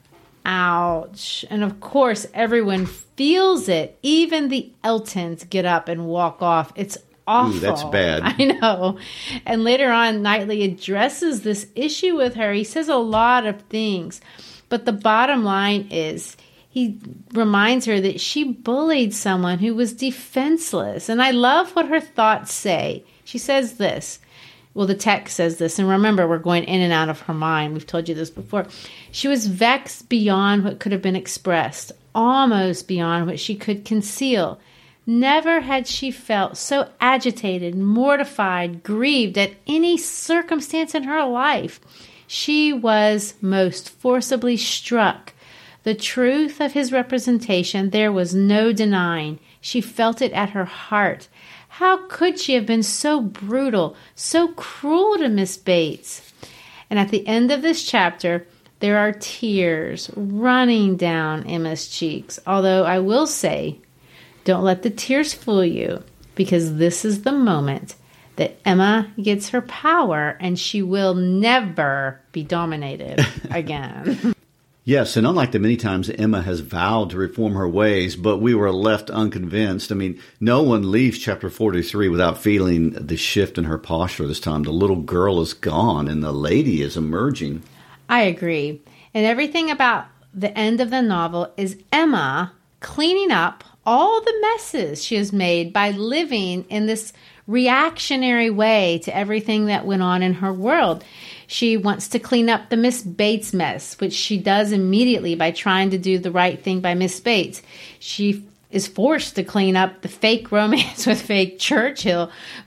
Ouch. 0.45 1.43
And 1.49 1.61
of 1.61 1.81
course, 1.81 2.25
everyone 2.33 2.85
feels 2.85 3.67
it. 3.67 3.99
Even 4.01 4.47
the 4.47 4.71
Eltons 4.81 5.43
get 5.49 5.65
up 5.65 5.89
and 5.89 6.05
walk 6.05 6.41
off. 6.41 6.71
It's 6.77 6.97
awful. 7.27 7.59
that's 7.59 7.83
bad. 7.85 8.21
I 8.39 8.43
know. 8.45 8.97
And 9.45 9.63
later 9.63 9.91
on, 9.91 10.21
Knightley 10.21 10.63
addresses 10.63 11.41
this 11.41 11.67
issue 11.75 12.15
with 12.15 12.35
her. 12.35 12.53
He 12.53 12.63
says 12.63 12.87
a 12.87 12.95
lot 12.95 13.45
of 13.45 13.61
things. 13.63 14.21
But 14.69 14.85
the 14.85 14.93
bottom 14.93 15.43
line 15.43 15.87
is, 15.91 16.35
he 16.69 16.99
reminds 17.33 17.85
her 17.85 17.99
that 18.01 18.19
she 18.19 18.43
bullied 18.43 19.13
someone 19.13 19.59
who 19.59 19.75
was 19.75 19.93
defenseless. 19.93 21.09
And 21.09 21.21
I 21.21 21.31
love 21.31 21.75
what 21.75 21.87
her 21.87 21.99
thoughts 21.99 22.53
say. 22.53 23.03
She 23.23 23.37
says 23.37 23.77
this. 23.77 24.19
Well, 24.73 24.85
the 24.85 24.93
text 24.93 25.35
says 25.35 25.57
this, 25.57 25.79
and 25.79 25.89
remember, 25.89 26.27
we're 26.27 26.37
going 26.37 26.65
in 26.65 26.81
and 26.81 26.93
out 26.93 27.09
of 27.09 27.21
her 27.21 27.33
mind. 27.33 27.73
We've 27.73 27.87
told 27.87 28.07
you 28.07 28.13
this 28.13 28.29
before. 28.29 28.67
She 29.11 29.27
was 29.27 29.47
vexed 29.47 30.07
beyond 30.07 30.63
what 30.63 30.79
could 30.79 30.91
have 30.91 31.01
been 31.01 31.15
expressed, 31.15 31.91
almost 32.13 32.87
beyond 32.87 33.25
what 33.25 33.39
she 33.39 33.55
could 33.55 33.85
conceal. 33.85 34.59
Never 35.09 35.61
had 35.61 35.87
she 35.87 36.11
felt 36.11 36.57
so 36.57 36.89
agitated, 36.99 37.75
mortified, 37.75 38.83
grieved 38.83 39.37
at 39.37 39.53
any 39.65 39.97
circumstance 39.97 40.93
in 40.93 41.03
her 41.03 41.23
life. 41.25 41.79
She 42.27 42.73
was 42.73 43.35
most 43.39 43.89
forcibly 43.89 44.57
struck. 44.57 45.31
The 45.83 45.95
truth 45.95 46.59
of 46.59 46.73
his 46.73 46.91
representation 46.91 47.91
there 47.91 48.11
was 48.11 48.35
no 48.35 48.73
denying. 48.73 49.39
She 49.61 49.79
felt 49.79 50.21
it 50.21 50.33
at 50.33 50.49
her 50.49 50.65
heart. 50.65 51.29
How 51.69 52.05
could 52.07 52.37
she 52.37 52.55
have 52.55 52.65
been 52.65 52.83
so 52.83 53.21
brutal, 53.21 53.95
so 54.13 54.49
cruel 54.49 55.19
to 55.19 55.29
Miss 55.29 55.55
Bates? 55.55 56.33
And 56.89 56.99
at 56.99 57.11
the 57.11 57.25
end 57.25 57.49
of 57.49 57.61
this 57.61 57.85
chapter, 57.85 58.45
there 58.79 58.97
are 58.97 59.13
tears 59.13 60.11
running 60.17 60.97
down 60.97 61.45
Emma's 61.45 61.87
cheeks. 61.87 62.41
Although 62.45 62.83
I 62.83 62.99
will 62.99 63.25
say, 63.25 63.79
don't 64.47 64.63
let 64.63 64.81
the 64.81 64.89
tears 64.89 65.33
fool 65.33 65.65
you, 65.65 66.01
because 66.33 66.77
this 66.77 67.03
is 67.03 67.23
the 67.23 67.33
moment 67.33 67.95
that 68.37 68.57
Emma 68.63 69.11
gets 69.21 69.49
her 69.49 69.61
power 69.61 70.37
and 70.39 70.57
she 70.57 70.81
will 70.81 71.13
never 71.13 72.21
be 72.31 72.43
dominated 72.43 73.27
again. 73.51 74.33
Yes, 74.85 75.17
and 75.17 75.27
unlike 75.27 75.51
the 75.51 75.59
many 75.59 75.75
times 75.75 76.09
Emma 76.09 76.43
has 76.43 76.61
vowed 76.61 77.09
to 77.09 77.17
reform 77.17 77.55
her 77.55 77.67
ways, 77.67 78.15
but 78.15 78.37
we 78.37 78.55
were 78.55 78.71
left 78.71 79.09
unconvinced. 79.09 79.91
I 79.91 79.95
mean, 79.95 80.17
no 80.39 80.63
one 80.63 80.93
leaves 80.93 81.19
chapter 81.19 81.49
43 81.49 82.07
without 82.07 82.37
feeling 82.37 82.91
the 82.91 83.17
shift 83.17 83.57
in 83.57 83.65
her 83.65 83.77
posture 83.77 84.27
this 84.27 84.39
time. 84.39 84.63
The 84.63 84.71
little 84.71 85.01
girl 85.01 85.41
is 85.41 85.53
gone 85.53 86.07
and 86.07 86.23
the 86.23 86.31
lady 86.31 86.81
is 86.81 86.95
emerging. 86.95 87.63
I 88.07 88.21
agree. 88.21 88.81
And 89.13 89.25
everything 89.25 89.69
about 89.69 90.05
the 90.33 90.57
end 90.57 90.79
of 90.79 90.89
the 90.89 91.01
novel 91.01 91.51
is 91.57 91.83
Emma 91.91 92.53
cleaning 92.79 93.31
up 93.31 93.65
all 93.87 94.19
the 94.19 94.33
messes 94.41 95.03
she 95.03 95.15
has 95.15 95.31
made 95.31 95.71
by 95.71 95.91
living 95.91 96.65
in 96.65 96.85
this 96.85 97.13
reactionary 97.47 98.49
way 98.49 98.99
to 98.99 99.15
everything 99.15 99.67
that 99.67 99.85
went 99.85 100.01
on 100.01 100.21
in 100.21 100.33
her 100.33 100.51
world. 100.51 101.05
She 101.47 101.77
wants 101.77 102.09
to 102.09 102.19
clean 102.19 102.49
up 102.49 102.69
the 102.69 102.75
Miss 102.75 103.01
Bates 103.01 103.53
mess, 103.53 103.97
which 104.01 104.11
she 104.11 104.37
does 104.37 104.73
immediately 104.73 105.35
by 105.35 105.51
trying 105.51 105.89
to 105.91 105.97
do 105.97 106.19
the 106.19 106.31
right 106.31 106.61
thing 106.61 106.81
by 106.81 106.93
Miss 106.93 107.17
Bates. 107.21 107.61
She 107.99 108.45
is 108.69 108.85
forced 108.85 109.35
to 109.35 109.45
clean 109.45 109.77
up 109.77 110.01
the 110.01 110.09
fake 110.09 110.51
romance 110.51 111.07
with 111.07 111.21
fake 111.21 111.57
Churchill. 111.57 112.23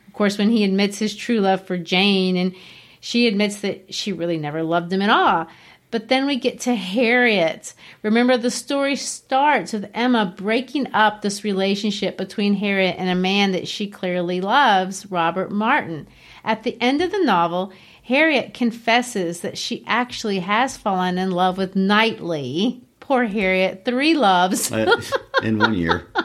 Of 0.07 0.13
course, 0.15 0.39
when 0.39 0.49
he 0.49 0.65
admits 0.65 0.99
his 0.99 1.15
true 1.15 1.41
love 1.41 1.67
for 1.67 1.77
Jane, 1.77 2.39
and 2.39 2.55
she 3.01 3.27
admits 3.27 3.61
that 3.61 3.93
she 3.93 4.15
really 4.15 4.39
never 4.39 4.63
loved 4.63 4.91
him 4.91 5.03
at 5.03 5.11
all. 5.11 5.47
But 5.91 6.09
then 6.09 6.27
we 6.27 6.37
get 6.37 6.61
to 6.61 6.75
Harriet. 6.75 7.75
Remember, 8.03 8.37
the 8.37 8.51
story 8.51 8.95
starts 8.95 9.73
with 9.73 9.91
Emma 9.93 10.33
breaking 10.37 10.93
up 10.93 11.23
this 11.23 11.43
relationship 11.43 12.17
between 12.17 12.55
Harriet 12.55 12.97
and 12.99 13.09
a 13.09 13.15
man 13.15 13.53
that 13.53 13.67
she 13.67 13.89
clearly 13.89 14.41
loves, 14.41 15.11
Robert 15.11 15.51
Martin. 15.51 16.07
At 16.45 16.63
the 16.63 16.81
end 16.81 17.01
of 17.01 17.11
the 17.11 17.25
novel, 17.25 17.73
Harriet 18.05 18.55
confesses 18.55 19.41
that 19.41 19.59
she 19.59 19.85
actually 19.87 20.41
has 20.41 20.77
fallen 20.77 21.19
in 21.19 21.33
love 21.33 21.59
with 21.59 21.77
Knightley. 21.77 22.83
Poor 23.01 23.25
Harriet, 23.25 23.85
three 23.85 24.15
loves. 24.15 24.71
Uh, 24.71 25.01
in 25.43 25.59
one 25.59 25.75
year. 25.75 26.07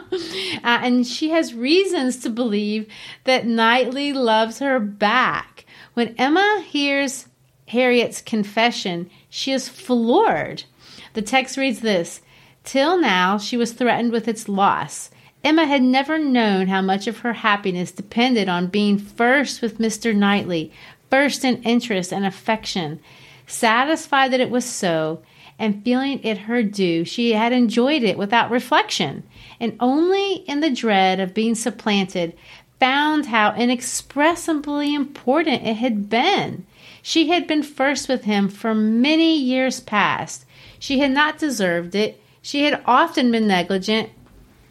Uh, 0.63 0.79
and 0.81 1.05
she 1.05 1.29
has 1.29 1.53
reasons 1.53 2.17
to 2.17 2.29
believe 2.29 2.87
that 3.25 3.45
Knightley 3.45 4.13
loves 4.13 4.59
her 4.59 4.79
back. 4.79 5.65
When 5.93 6.15
Emma 6.17 6.63
hears 6.65 7.27
Harriet's 7.67 8.21
confession, 8.21 9.09
she 9.29 9.51
is 9.51 9.69
floored. 9.69 10.63
The 11.13 11.21
text 11.21 11.57
reads 11.57 11.79
this 11.79 12.21
Till 12.63 12.99
now, 12.99 13.37
she 13.37 13.57
was 13.57 13.73
threatened 13.73 14.11
with 14.11 14.27
its 14.27 14.47
loss. 14.47 15.09
Emma 15.43 15.65
had 15.65 15.83
never 15.83 16.17
known 16.17 16.67
how 16.67 16.81
much 16.81 17.05
of 17.05 17.19
her 17.19 17.33
happiness 17.33 17.91
depended 17.91 18.49
on 18.49 18.67
being 18.67 18.97
first 18.97 19.61
with 19.61 19.77
Mr. 19.77 20.15
Knightley, 20.15 20.71
first 21.09 21.45
in 21.45 21.61
interest 21.63 22.11
and 22.11 22.25
affection. 22.25 22.99
Satisfied 23.45 24.31
that 24.31 24.39
it 24.39 24.49
was 24.49 24.65
so, 24.65 25.21
and 25.59 25.83
feeling 25.83 26.21
it 26.23 26.39
her 26.39 26.63
due, 26.63 27.05
she 27.05 27.33
had 27.33 27.53
enjoyed 27.53 28.03
it 28.03 28.17
without 28.17 28.51
reflection. 28.51 29.23
and 29.59 29.75
only 29.79 30.43
in 30.47 30.59
the 30.59 30.69
dread 30.69 31.19
of 31.19 31.33
being 31.33 31.55
supplanted 31.55 32.33
found 32.79 33.27
how 33.27 33.53
inexpressibly 33.55 34.93
important 34.93 35.65
it 35.65 35.75
had 35.75 36.09
been. 36.09 36.65
She 37.07 37.27
had 37.27 37.45
been 37.45 37.61
first 37.61 38.09
with 38.09 38.23
him 38.23 38.49
for 38.49 38.73
many 38.73 39.37
years 39.37 39.79
past. 39.79 40.43
She 40.79 40.97
had 40.97 41.11
not 41.11 41.37
deserved 41.37 41.93
it. 41.93 42.19
She 42.41 42.63
had 42.63 42.81
often 42.87 43.31
been 43.31 43.45
negligent 43.45 44.09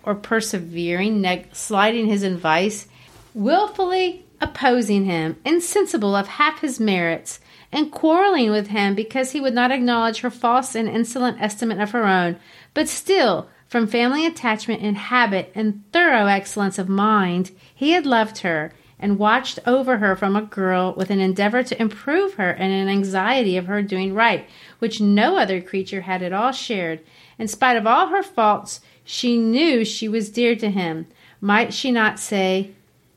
or 0.03 0.17
persevering, 0.17 1.21
neg- 1.21 1.55
slighting 1.55 2.07
his 2.07 2.25
advice, 2.25 2.89
willfully 3.35 4.25
opposing 4.41 5.05
him, 5.05 5.37
insensible 5.45 6.17
of 6.17 6.27
half 6.27 6.61
his 6.61 6.81
merits, 6.81 7.39
and 7.71 7.93
quarreling 7.93 8.51
with 8.51 8.67
him 8.67 8.97
because 8.97 9.31
he 9.31 9.41
would 9.41 9.55
not 9.55 9.71
acknowledge 9.71 10.19
her 10.23 10.31
false 10.31 10.75
and 10.75 10.89
insolent 10.89 11.41
estimate 11.41 11.79
of 11.79 11.93
her 11.93 12.05
own. 12.05 12.35
But 12.75 12.89
still, 12.89 13.49
from 13.69 13.87
family 13.87 14.27
attachment 14.27 14.83
and 14.83 14.97
habit 14.97 15.53
and 15.55 15.85
thorough 15.93 16.27
excellence 16.27 16.81
of 16.81 16.89
mind, 16.89 17.53
he 17.73 17.93
had 17.93 18.07
loved 18.07 18.39
her 18.39 18.73
and 19.05 19.19
watched 19.19 19.59
over 19.67 19.99
her 19.99 20.17
from 20.17 20.35
a 20.35 20.41
girl 20.41 20.95
with 20.97 21.11
an 21.11 21.21
endeavor 21.21 21.63
to 21.63 21.79
improve 21.79 22.33
her 22.35 22.49
and 22.53 22.73
an 22.73 22.89
anxiety 22.89 23.59
of 23.59 23.67
her 23.67 23.83
doing 23.83 24.15
right, 24.15 24.49
which 24.79 24.99
no 24.99 25.37
other 25.37 25.61
creature 25.61 26.01
had 26.01 26.23
at 26.23 26.33
all 26.33 26.53
shared. 26.53 27.01
In 27.39 27.47
spite 27.47 27.77
of 27.77 27.87
all 27.87 28.07
her 28.07 28.23
faults, 28.23 28.81
she 29.05 29.37
knew 29.37 29.85
she 29.85 30.09
was 30.09 30.31
dear 30.31 30.57
to 30.57 30.71
him. 30.71 31.07
Might 31.43 31.75
she 31.75 31.93
not 31.93 32.19
say, 32.19 32.71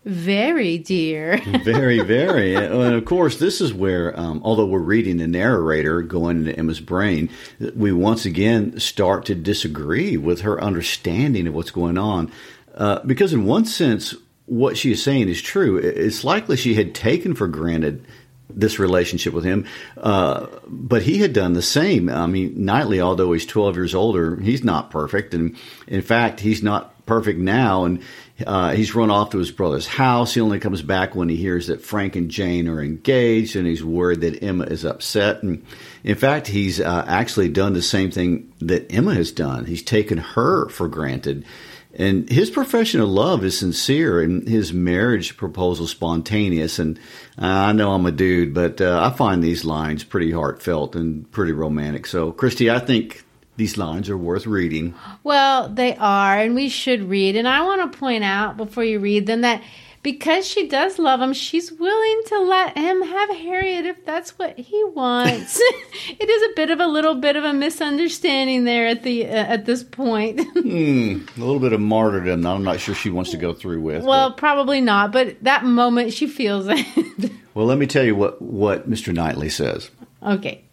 very 0.03 0.77
dear. 0.77 1.37
very, 1.63 2.01
very. 2.01 2.55
And 2.55 2.93
of 2.93 3.05
course, 3.05 3.37
this 3.37 3.61
is 3.61 3.73
where, 3.73 4.17
um, 4.19 4.41
although 4.43 4.65
we're 4.65 4.79
reading 4.79 5.17
the 5.17 5.27
narrator 5.27 6.01
going 6.01 6.39
into 6.39 6.59
Emma's 6.59 6.81
brain, 6.81 7.29
we 7.75 7.93
once 7.93 8.25
again 8.25 8.77
start 8.77 9.23
to 9.27 9.35
disagree 9.35 10.17
with 10.17 10.41
her 10.41 10.61
understanding 10.61 11.47
of 11.47 11.53
what's 11.53 11.71
going 11.71 11.97
on. 11.97 12.29
Uh, 12.75 12.99
because, 13.05 13.33
in 13.33 13.45
one 13.45 13.65
sense, 13.65 14.13
what 14.47 14.77
she 14.77 14.91
is 14.91 15.03
saying 15.03 15.29
is 15.29 15.41
true. 15.41 15.77
It's 15.77 16.23
likely 16.23 16.57
she 16.57 16.73
had 16.73 16.95
taken 16.95 17.35
for 17.35 17.47
granted 17.47 18.05
this 18.49 18.79
relationship 18.79 19.33
with 19.33 19.43
him, 19.43 19.65
uh, 19.97 20.47
but 20.67 21.03
he 21.03 21.19
had 21.19 21.33
done 21.33 21.53
the 21.53 21.61
same. 21.61 22.09
I 22.09 22.25
mean, 22.27 22.65
Knightley, 22.65 23.01
although 23.01 23.33
he's 23.33 23.45
12 23.45 23.75
years 23.75 23.93
older, 23.93 24.37
he's 24.37 24.63
not 24.63 24.89
perfect. 24.89 25.33
And 25.33 25.57
in 25.85 26.01
fact, 26.01 26.39
he's 26.39 26.63
not 26.63 27.05
perfect 27.05 27.39
now. 27.39 27.83
And 27.83 28.01
uh, 28.45 28.71
he's 28.73 28.95
run 28.95 29.11
off 29.11 29.31
to 29.31 29.37
his 29.37 29.51
brother's 29.51 29.87
house. 29.87 30.33
He 30.33 30.41
only 30.41 30.59
comes 30.59 30.81
back 30.81 31.13
when 31.13 31.27
he 31.27 31.35
hears 31.35 31.67
that 31.67 31.81
Frank 31.81 32.15
and 32.15 32.29
Jane 32.29 32.67
are 32.67 32.81
engaged, 32.81 33.55
and 33.55 33.67
he's 33.67 33.83
worried 33.83 34.21
that 34.21 34.43
Emma 34.43 34.65
is 34.65 34.85
upset. 34.85 35.43
And 35.43 35.65
in 36.03 36.15
fact, 36.15 36.47
he's 36.47 36.79
uh, 36.79 37.05
actually 37.07 37.49
done 37.49 37.73
the 37.73 37.81
same 37.81 38.11
thing 38.11 38.53
that 38.59 38.91
Emma 38.93 39.13
has 39.13 39.31
done. 39.31 39.65
He's 39.65 39.83
taken 39.83 40.19
her 40.19 40.69
for 40.69 40.87
granted. 40.87 41.45
And 41.93 42.29
his 42.29 42.49
profession 42.49 43.01
of 43.01 43.09
love 43.09 43.43
is 43.43 43.57
sincere, 43.57 44.21
and 44.21 44.47
his 44.47 44.71
marriage 44.71 45.35
proposal 45.35 45.87
spontaneous. 45.87 46.79
And 46.79 46.99
I 47.37 47.71
know 47.73 47.93
I'm 47.93 48.05
a 48.05 48.11
dude, 48.11 48.53
but 48.53 48.79
uh, 48.81 48.99
I 49.01 49.15
find 49.15 49.43
these 49.43 49.65
lines 49.65 50.03
pretty 50.03 50.31
heartfelt 50.31 50.95
and 50.95 51.29
pretty 51.31 51.53
romantic. 51.53 52.05
So, 52.05 52.31
Christy, 52.31 52.69
I 52.69 52.79
think 52.79 53.23
these 53.55 53.77
lines 53.77 54.09
are 54.09 54.17
worth 54.17 54.45
reading. 54.45 54.93
Well, 55.23 55.69
they 55.69 55.95
are, 55.95 56.39
and 56.39 56.53
we 56.53 56.69
should 56.69 57.09
read. 57.09 57.35
And 57.35 57.47
I 57.47 57.63
want 57.63 57.91
to 57.91 57.97
point 57.97 58.23
out 58.23 58.57
before 58.57 58.83
you 58.83 58.99
read 58.99 59.25
them 59.25 59.41
that 59.41 59.63
because 60.07 60.47
she 60.47 60.69
does 60.69 60.99
love 60.99 61.19
him, 61.19 61.33
she's 61.33 61.69
willing 61.69 62.21
to 62.27 62.39
let 62.39 62.77
him 62.77 63.01
have 63.01 63.29
Harriet 63.29 63.85
if 63.85 64.05
that's 64.05 64.39
what 64.39 64.57
he 64.57 64.81
wants. 64.95 65.59
it 65.61 66.29
is 66.29 66.43
a 66.43 66.55
bit 66.55 66.69
of 66.69 66.79
a 66.79 66.87
little 66.87 67.15
bit 67.15 67.35
of 67.35 67.43
a 67.43 67.51
misunderstanding 67.51 68.63
there 68.63 68.87
at 68.87 69.03
the 69.03 69.25
uh, 69.25 69.31
at 69.31 69.65
this 69.65 69.83
point. 69.83 70.39
mm, 70.55 71.37
a 71.37 71.39
little 71.41 71.59
bit 71.59 71.73
of 71.73 71.81
martyrdom. 71.81 72.45
I'm 72.45 72.63
not 72.63 72.79
sure 72.79 72.95
she 72.95 73.09
wants 73.09 73.31
to 73.31 73.37
go 73.37 73.53
through 73.53 73.81
with. 73.81 74.05
Well, 74.05 74.29
but. 74.29 74.37
probably 74.37 74.79
not. 74.79 75.11
But 75.11 75.43
that 75.43 75.65
moment, 75.65 76.13
she 76.13 76.25
feels 76.25 76.67
it. 76.69 77.29
well, 77.53 77.65
let 77.65 77.77
me 77.77 77.85
tell 77.85 78.05
you 78.05 78.15
what 78.15 78.41
what 78.41 78.89
Mr. 78.89 79.13
Knightley 79.13 79.49
says. 79.49 79.91
Okay. 80.23 80.63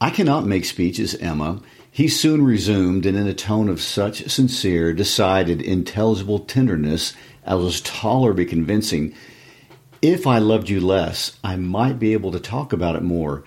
I 0.00 0.10
cannot 0.10 0.44
make 0.44 0.64
speeches, 0.64 1.14
Emma. 1.14 1.60
He 1.92 2.08
soon 2.08 2.44
resumed, 2.44 3.06
and 3.06 3.16
in 3.16 3.28
a 3.28 3.34
tone 3.34 3.68
of 3.68 3.80
such 3.80 4.28
sincere, 4.28 4.92
decided, 4.92 5.62
intelligible 5.62 6.40
tenderness 6.40 7.14
as 7.44 7.58
was 7.58 7.80
tolerably 7.80 8.46
convincing. 8.46 9.14
If 10.02 10.26
I 10.26 10.38
loved 10.38 10.68
you 10.68 10.80
less, 10.80 11.38
I 11.42 11.56
might 11.56 11.98
be 11.98 12.12
able 12.12 12.32
to 12.32 12.40
talk 12.40 12.72
about 12.72 12.96
it 12.96 13.02
more. 13.02 13.44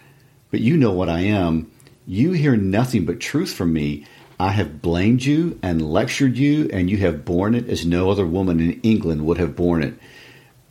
But 0.49 0.61
you 0.61 0.77
know 0.77 0.91
what 0.91 1.09
I 1.09 1.21
am. 1.21 1.71
You 2.05 2.31
hear 2.31 2.55
nothing 2.55 3.05
but 3.05 3.19
truth 3.19 3.53
from 3.53 3.73
me. 3.73 4.05
I 4.39 4.49
have 4.49 4.81
blamed 4.81 5.23
you 5.23 5.59
and 5.63 5.81
lectured 5.81 6.37
you, 6.37 6.69
and 6.71 6.89
you 6.89 6.97
have 6.97 7.25
borne 7.25 7.55
it 7.55 7.67
as 7.67 7.85
no 7.85 8.09
other 8.09 8.25
woman 8.25 8.59
in 8.59 8.79
England 8.81 9.25
would 9.25 9.39
have 9.39 9.55
borne 9.55 9.83
it. 9.83 9.95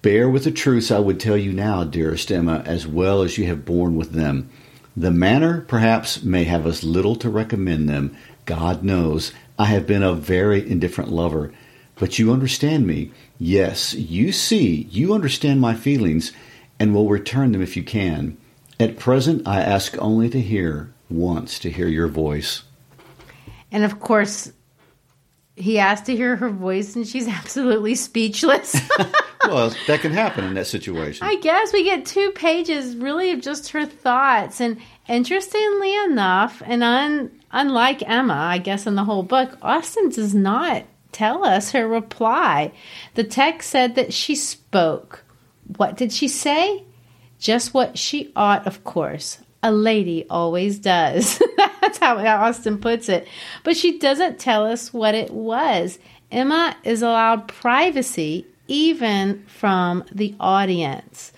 Bear 0.02 0.30
with 0.30 0.44
the 0.44 0.52
truths 0.52 0.92
I 0.92 1.00
would 1.00 1.18
tell 1.18 1.36
you 1.36 1.52
now, 1.52 1.82
dearest 1.82 2.30
Emma, 2.30 2.62
as 2.64 2.86
well 2.86 3.22
as 3.22 3.38
you 3.38 3.46
have 3.46 3.64
borne 3.64 3.96
with 3.96 4.12
them. 4.12 4.48
The 4.96 5.10
manner, 5.10 5.62
perhaps, 5.62 6.22
may 6.22 6.44
have 6.44 6.64
as 6.66 6.84
little 6.84 7.16
to 7.16 7.28
recommend 7.28 7.88
them. 7.88 8.16
God 8.44 8.84
knows 8.84 9.32
I 9.58 9.66
have 9.66 9.86
been 9.86 10.04
a 10.04 10.14
very 10.14 10.68
indifferent 10.70 11.10
lover. 11.10 11.52
But 11.96 12.18
you 12.18 12.32
understand 12.32 12.86
me. 12.86 13.10
Yes, 13.38 13.94
you 13.94 14.32
see, 14.32 14.86
you 14.90 15.14
understand 15.14 15.60
my 15.60 15.74
feelings, 15.74 16.32
and 16.78 16.94
will 16.94 17.08
return 17.08 17.52
them 17.52 17.62
if 17.62 17.76
you 17.76 17.82
can. 17.82 18.36
At 18.78 18.98
present, 18.98 19.48
I 19.48 19.62
ask 19.62 19.96
only 19.98 20.28
to 20.30 20.40
hear, 20.40 20.92
once, 21.08 21.58
to 21.60 21.70
hear 21.70 21.88
your 21.88 22.08
voice. 22.08 22.62
And 23.72 23.84
of 23.84 23.98
course, 24.00 24.52
he 25.56 25.78
asked 25.78 26.06
to 26.06 26.16
hear 26.16 26.36
her 26.36 26.50
voice, 26.50 26.94
and 26.96 27.06
she's 27.06 27.26
absolutely 27.40 27.94
speechless. 27.94 28.76
well, 29.46 29.74
that 29.86 30.00
can 30.00 30.12
happen 30.12 30.44
in 30.44 30.54
that 30.54 30.66
situation. 30.66 31.26
I 31.26 31.36
guess 31.36 31.72
we 31.72 31.84
get 31.84 32.04
two 32.04 32.30
pages 32.32 32.96
really 32.96 33.30
of 33.30 33.40
just 33.40 33.70
her 33.70 33.86
thoughts. 33.86 34.60
And 34.60 34.78
interestingly 35.08 35.96
enough, 36.04 36.62
and 36.64 36.82
un, 36.82 37.30
unlike 37.52 38.02
Emma, 38.08 38.34
I 38.34 38.58
guess, 38.58 38.86
in 38.86 38.96
the 38.96 39.04
whole 39.04 39.22
book, 39.22 39.56
Austen 39.62 40.10
does 40.10 40.34
not 40.34 40.84
tell 41.16 41.44
us 41.44 41.72
her 41.72 41.88
reply. 41.88 42.72
The 43.14 43.24
text 43.24 43.70
said 43.70 43.94
that 43.94 44.12
she 44.12 44.34
spoke. 44.34 45.24
What 45.78 45.96
did 45.96 46.12
she 46.12 46.28
say? 46.28 46.84
Just 47.38 47.72
what 47.72 47.96
she 47.96 48.32
ought, 48.36 48.66
of 48.66 48.84
course. 48.84 49.38
A 49.62 49.72
lady 49.72 50.26
always 50.28 50.78
does. 50.78 51.40
That's 51.80 51.96
how 51.98 52.18
Austen 52.18 52.78
puts 52.78 53.08
it. 53.08 53.26
But 53.64 53.78
she 53.78 53.98
doesn't 53.98 54.38
tell 54.38 54.66
us 54.66 54.92
what 54.92 55.14
it 55.14 55.30
was. 55.30 55.98
Emma 56.30 56.76
is 56.84 57.00
allowed 57.00 57.48
privacy 57.48 58.46
even 58.68 59.42
from 59.46 60.04
the 60.12 60.34
audience. 60.38 61.32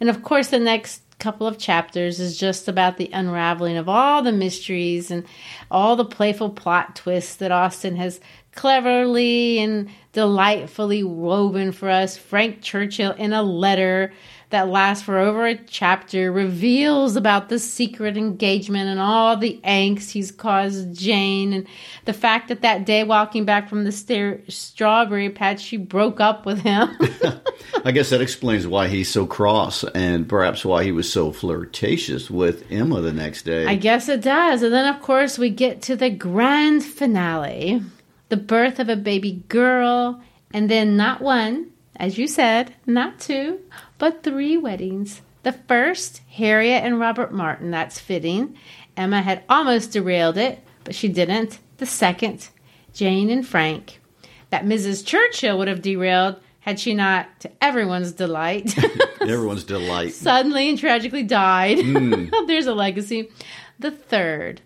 And 0.00 0.10
of 0.10 0.22
course, 0.24 0.48
the 0.48 0.58
next 0.58 1.02
couple 1.20 1.46
of 1.46 1.58
chapters 1.58 2.18
is 2.18 2.36
just 2.38 2.66
about 2.66 2.96
the 2.96 3.10
unraveling 3.12 3.76
of 3.76 3.88
all 3.88 4.22
the 4.22 4.32
mysteries 4.32 5.10
and 5.10 5.24
all 5.70 5.94
the 5.94 6.04
playful 6.04 6.50
plot 6.50 6.96
twists 6.96 7.36
that 7.36 7.52
Austen 7.52 7.96
has 7.96 8.20
cleverly 8.52 9.58
and 9.58 9.88
delightfully 10.12 11.04
woven 11.04 11.70
for 11.70 11.88
us. 11.88 12.16
Frank 12.16 12.62
Churchill, 12.62 13.12
in 13.12 13.32
a 13.32 13.42
letter 13.42 14.12
that 14.50 14.68
lasts 14.68 15.04
for 15.04 15.18
over 15.18 15.46
a 15.46 15.56
chapter, 15.56 16.30
reveals 16.30 17.16
about 17.16 17.48
the 17.48 17.58
secret 17.58 18.16
engagement 18.16 18.88
and 18.88 19.00
all 19.00 19.36
the 19.36 19.60
angst 19.64 20.10
he's 20.10 20.30
caused 20.30 20.94
Jane, 20.94 21.52
and 21.52 21.66
the 22.04 22.12
fact 22.12 22.48
that 22.48 22.62
that 22.62 22.84
day 22.84 23.04
walking 23.04 23.44
back 23.44 23.68
from 23.68 23.84
the 23.84 23.92
stair- 23.92 24.42
strawberry 24.48 25.30
patch, 25.30 25.60
she 25.60 25.76
broke 25.76 26.20
up 26.20 26.46
with 26.46 26.60
him. 26.60 26.90
I 27.84 27.92
guess 27.92 28.10
that 28.10 28.20
explains 28.20 28.66
why 28.66 28.88
he's 28.88 29.08
so 29.08 29.26
cross 29.26 29.84
and 29.94 30.28
perhaps 30.28 30.64
why 30.64 30.84
he 30.84 30.92
was 30.92 31.10
so 31.10 31.32
flirtatious 31.32 32.30
with 32.30 32.70
Emma 32.70 33.00
the 33.00 33.12
next 33.12 33.42
day. 33.42 33.66
I 33.66 33.76
guess 33.76 34.08
it 34.08 34.20
does. 34.20 34.62
And 34.62 34.72
then, 34.72 34.92
of 34.92 35.00
course, 35.00 35.38
we 35.38 35.50
get 35.50 35.82
to 35.82 35.96
the 35.96 36.10
grand 36.10 36.84
finale 36.84 37.82
the 38.30 38.36
birth 38.36 38.78
of 38.78 38.88
a 38.88 38.96
baby 38.96 39.42
girl, 39.48 40.22
and 40.54 40.70
then 40.70 40.96
not 40.96 41.20
one, 41.20 41.70
as 42.00 42.16
you 42.16 42.26
said, 42.26 42.74
not 42.86 43.20
two, 43.20 43.60
but 43.98 44.22
three 44.22 44.56
weddings. 44.56 45.20
The 45.42 45.52
first, 45.52 46.22
Harriet 46.30 46.82
and 46.82 46.98
Robert 46.98 47.30
Martin, 47.30 47.70
that's 47.70 47.98
fitting. 48.00 48.56
Emma 48.96 49.20
had 49.20 49.44
almost 49.50 49.92
derailed 49.92 50.38
it, 50.38 50.64
but 50.82 50.94
she 50.94 51.08
didn't. 51.08 51.58
The 51.76 51.84
second, 51.84 52.48
Jane 52.94 53.28
and 53.28 53.46
Frank. 53.46 54.00
That 54.48 54.64
Mrs. 54.64 55.06
Churchill 55.06 55.58
would 55.58 55.68
have 55.68 55.82
derailed 55.82 56.40
had 56.60 56.80
she 56.80 56.94
not, 56.94 57.40
to 57.40 57.50
everyone's 57.62 58.12
delight, 58.12 58.74
everyone's 59.20 59.64
delight, 59.64 60.12
suddenly 60.12 60.68
and 60.68 60.78
tragically 60.78 61.22
died. 61.22 61.78
Mm. 61.78 62.30
There's 62.46 62.66
a 62.66 62.74
legacy. 62.74 63.30
The 63.78 63.90
third, 63.90 64.60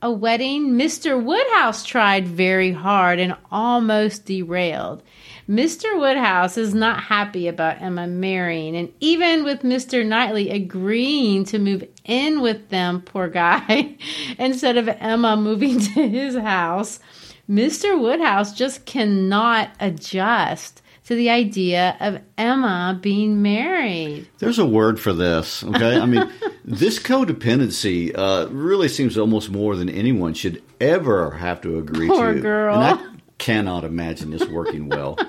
a 0.00 0.10
wedding 0.10 0.72
Mr. 0.72 1.22
Woodhouse 1.22 1.84
tried 1.84 2.26
very 2.28 2.72
hard 2.72 3.18
and 3.18 3.36
almost 3.50 4.24
derailed. 4.24 5.02
Mr. 5.48 5.98
Woodhouse 5.98 6.58
is 6.58 6.74
not 6.74 7.02
happy 7.02 7.48
about 7.48 7.80
Emma 7.80 8.06
marrying, 8.06 8.76
and 8.76 8.92
even 9.00 9.44
with 9.44 9.62
Mr. 9.62 10.06
Knightley 10.06 10.50
agreeing 10.50 11.44
to 11.46 11.58
move 11.58 11.84
in 12.04 12.42
with 12.42 12.68
them, 12.68 13.00
poor 13.00 13.28
guy, 13.28 13.96
instead 14.38 14.76
of 14.76 14.88
Emma 14.88 15.38
moving 15.38 15.80
to 15.94 16.06
his 16.06 16.36
house, 16.36 17.00
Mr. 17.48 17.98
Woodhouse 17.98 18.52
just 18.52 18.84
cannot 18.84 19.70
adjust 19.80 20.82
to 21.06 21.14
the 21.14 21.30
idea 21.30 21.96
of 22.00 22.20
Emma 22.36 22.98
being 23.00 23.40
married. 23.40 24.28
There's 24.40 24.58
a 24.58 24.66
word 24.66 25.00
for 25.00 25.14
this, 25.14 25.64
okay? 25.64 25.98
I 25.98 26.04
mean, 26.04 26.30
this 26.66 26.98
codependency 26.98 28.12
uh, 28.14 28.48
really 28.50 28.88
seems 28.88 29.16
almost 29.16 29.48
more 29.48 29.76
than 29.76 29.88
anyone 29.88 30.34
should 30.34 30.62
ever 30.78 31.30
have 31.30 31.62
to 31.62 31.78
agree 31.78 32.08
Poor 32.08 32.26
to. 32.26 32.32
Poor 32.34 32.42
girl. 32.42 32.74
And 32.74 33.00
I 33.00 33.17
cannot 33.38 33.84
imagine 33.84 34.30
this 34.30 34.46
working 34.46 34.88
well. 34.88 35.18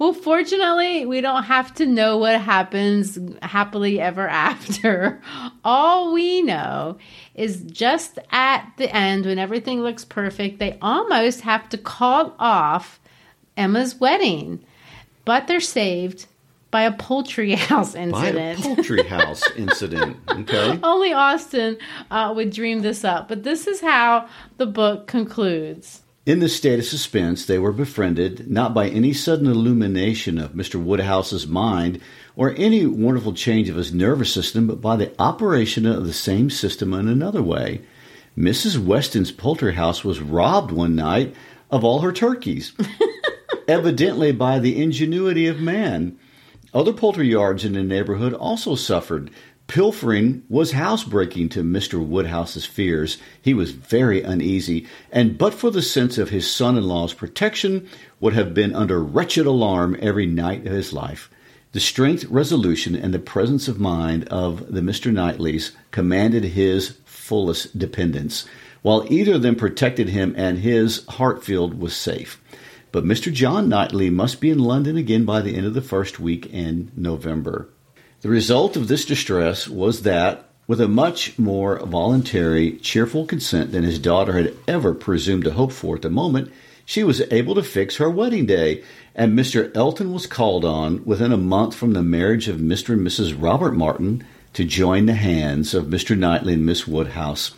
Well, 0.00 0.14
fortunately, 0.14 1.04
we 1.04 1.20
don't 1.20 1.42
have 1.42 1.74
to 1.74 1.84
know 1.84 2.16
what 2.16 2.40
happens 2.40 3.18
happily 3.42 4.00
ever 4.00 4.26
after. 4.26 5.20
All 5.62 6.14
we 6.14 6.40
know 6.40 6.96
is 7.34 7.60
just 7.64 8.18
at 8.30 8.66
the 8.78 8.90
end, 8.96 9.26
when 9.26 9.38
everything 9.38 9.82
looks 9.82 10.06
perfect, 10.06 10.58
they 10.58 10.78
almost 10.80 11.42
have 11.42 11.68
to 11.68 11.76
call 11.76 12.34
off 12.38 12.98
Emma's 13.58 13.94
wedding. 13.96 14.64
But 15.26 15.48
they're 15.48 15.60
saved 15.60 16.28
by 16.70 16.84
a 16.84 16.92
poultry 16.92 17.52
house 17.56 17.94
incident. 17.94 18.64
By 18.64 18.70
a 18.70 18.74
poultry 18.74 19.02
house 19.02 19.42
incident, 19.50 20.16
okay? 20.30 20.80
Only 20.82 21.12
Austen 21.12 21.76
uh, 22.10 22.32
would 22.34 22.52
dream 22.52 22.80
this 22.80 23.04
up. 23.04 23.28
But 23.28 23.42
this 23.42 23.66
is 23.66 23.82
how 23.82 24.28
the 24.56 24.66
book 24.66 25.06
concludes. 25.06 26.00
In 26.26 26.40
this 26.40 26.54
state 26.54 26.78
of 26.78 26.84
suspense, 26.84 27.46
they 27.46 27.58
were 27.58 27.72
befriended 27.72 28.50
not 28.50 28.74
by 28.74 28.90
any 28.90 29.14
sudden 29.14 29.46
illumination 29.46 30.36
of 30.36 30.52
Mr. 30.52 30.78
Woodhouse's 30.78 31.46
mind 31.46 31.98
or 32.36 32.54
any 32.58 32.84
wonderful 32.84 33.32
change 33.32 33.70
of 33.70 33.76
his 33.76 33.94
nervous 33.94 34.30
system, 34.30 34.66
but 34.66 34.82
by 34.82 34.96
the 34.96 35.12
operation 35.18 35.86
of 35.86 36.06
the 36.06 36.12
same 36.12 36.50
system 36.50 36.92
in 36.92 37.08
another 37.08 37.42
way. 37.42 37.80
Mrs. 38.36 38.76
Weston's 38.76 39.32
poultry 39.32 39.74
house 39.74 40.04
was 40.04 40.20
robbed 40.20 40.70
one 40.70 40.94
night 40.94 41.34
of 41.70 41.84
all 41.84 42.00
her 42.00 42.12
turkeys, 42.12 42.74
evidently 43.68 44.30
by 44.30 44.58
the 44.58 44.80
ingenuity 44.80 45.46
of 45.46 45.58
man. 45.58 46.18
Other 46.74 46.92
poultry 46.92 47.30
yards 47.30 47.64
in 47.64 47.72
the 47.72 47.82
neighborhood 47.82 48.34
also 48.34 48.74
suffered. 48.74 49.30
Pilfering 49.70 50.42
was 50.48 50.72
housebreaking 50.72 51.50
to 51.50 51.62
Mr. 51.62 52.04
Woodhouse's 52.04 52.66
fears. 52.66 53.18
He 53.40 53.54
was 53.54 53.70
very 53.70 54.20
uneasy, 54.20 54.88
and 55.12 55.38
but 55.38 55.54
for 55.54 55.70
the 55.70 55.80
sense 55.80 56.18
of 56.18 56.30
his 56.30 56.50
son 56.50 56.76
in 56.76 56.82
law's 56.82 57.14
protection, 57.14 57.88
would 58.18 58.32
have 58.32 58.52
been 58.52 58.74
under 58.74 59.00
wretched 59.00 59.46
alarm 59.46 59.96
every 60.00 60.26
night 60.26 60.66
of 60.66 60.72
his 60.72 60.92
life. 60.92 61.30
The 61.70 61.78
strength, 61.78 62.24
resolution, 62.24 62.96
and 62.96 63.14
the 63.14 63.20
presence 63.20 63.68
of 63.68 63.78
mind 63.78 64.24
of 64.24 64.74
the 64.74 64.80
Mr. 64.80 65.12
Knightleys 65.12 65.70
commanded 65.92 66.42
his 66.42 66.96
fullest 67.04 67.78
dependence, 67.78 68.46
while 68.82 69.06
either 69.08 69.34
of 69.34 69.42
them 69.42 69.54
protected 69.54 70.08
him 70.08 70.34
and 70.36 70.58
his 70.58 71.04
Hartfield 71.10 71.78
was 71.78 71.94
safe. 71.94 72.42
But 72.90 73.04
Mr. 73.04 73.32
John 73.32 73.68
Knightley 73.68 74.10
must 74.10 74.40
be 74.40 74.50
in 74.50 74.58
London 74.58 74.96
again 74.96 75.24
by 75.24 75.40
the 75.40 75.54
end 75.54 75.64
of 75.64 75.74
the 75.74 75.80
first 75.80 76.18
week 76.18 76.46
in 76.46 76.90
November. 76.96 77.68
The 78.22 78.28
result 78.28 78.76
of 78.76 78.88
this 78.88 79.06
distress 79.06 79.66
was 79.66 80.02
that, 80.02 80.44
with 80.66 80.78
a 80.78 80.88
much 80.88 81.38
more 81.38 81.78
voluntary, 81.78 82.72
cheerful 82.72 83.24
consent 83.24 83.72
than 83.72 83.82
his 83.82 83.98
daughter 83.98 84.34
had 84.34 84.54
ever 84.68 84.92
presumed 84.92 85.44
to 85.44 85.52
hope 85.52 85.72
for 85.72 85.96
at 85.96 86.02
the 86.02 86.10
moment, 86.10 86.52
she 86.84 87.02
was 87.02 87.22
able 87.30 87.54
to 87.54 87.62
fix 87.62 87.96
her 87.96 88.10
wedding 88.10 88.44
day, 88.44 88.84
and 89.14 89.38
Mr. 89.38 89.74
Elton 89.74 90.12
was 90.12 90.26
called 90.26 90.66
on, 90.66 91.02
within 91.06 91.32
a 91.32 91.38
month 91.38 91.74
from 91.74 91.94
the 91.94 92.02
marriage 92.02 92.46
of 92.46 92.58
Mr. 92.58 92.90
and 92.90 93.06
Mrs. 93.06 93.34
Robert 93.40 93.72
Martin, 93.72 94.22
to 94.52 94.64
join 94.64 95.06
the 95.06 95.14
hands 95.14 95.72
of 95.72 95.86
Mr. 95.86 96.14
Knightley 96.14 96.52
and 96.52 96.66
Miss 96.66 96.86
Woodhouse. 96.86 97.52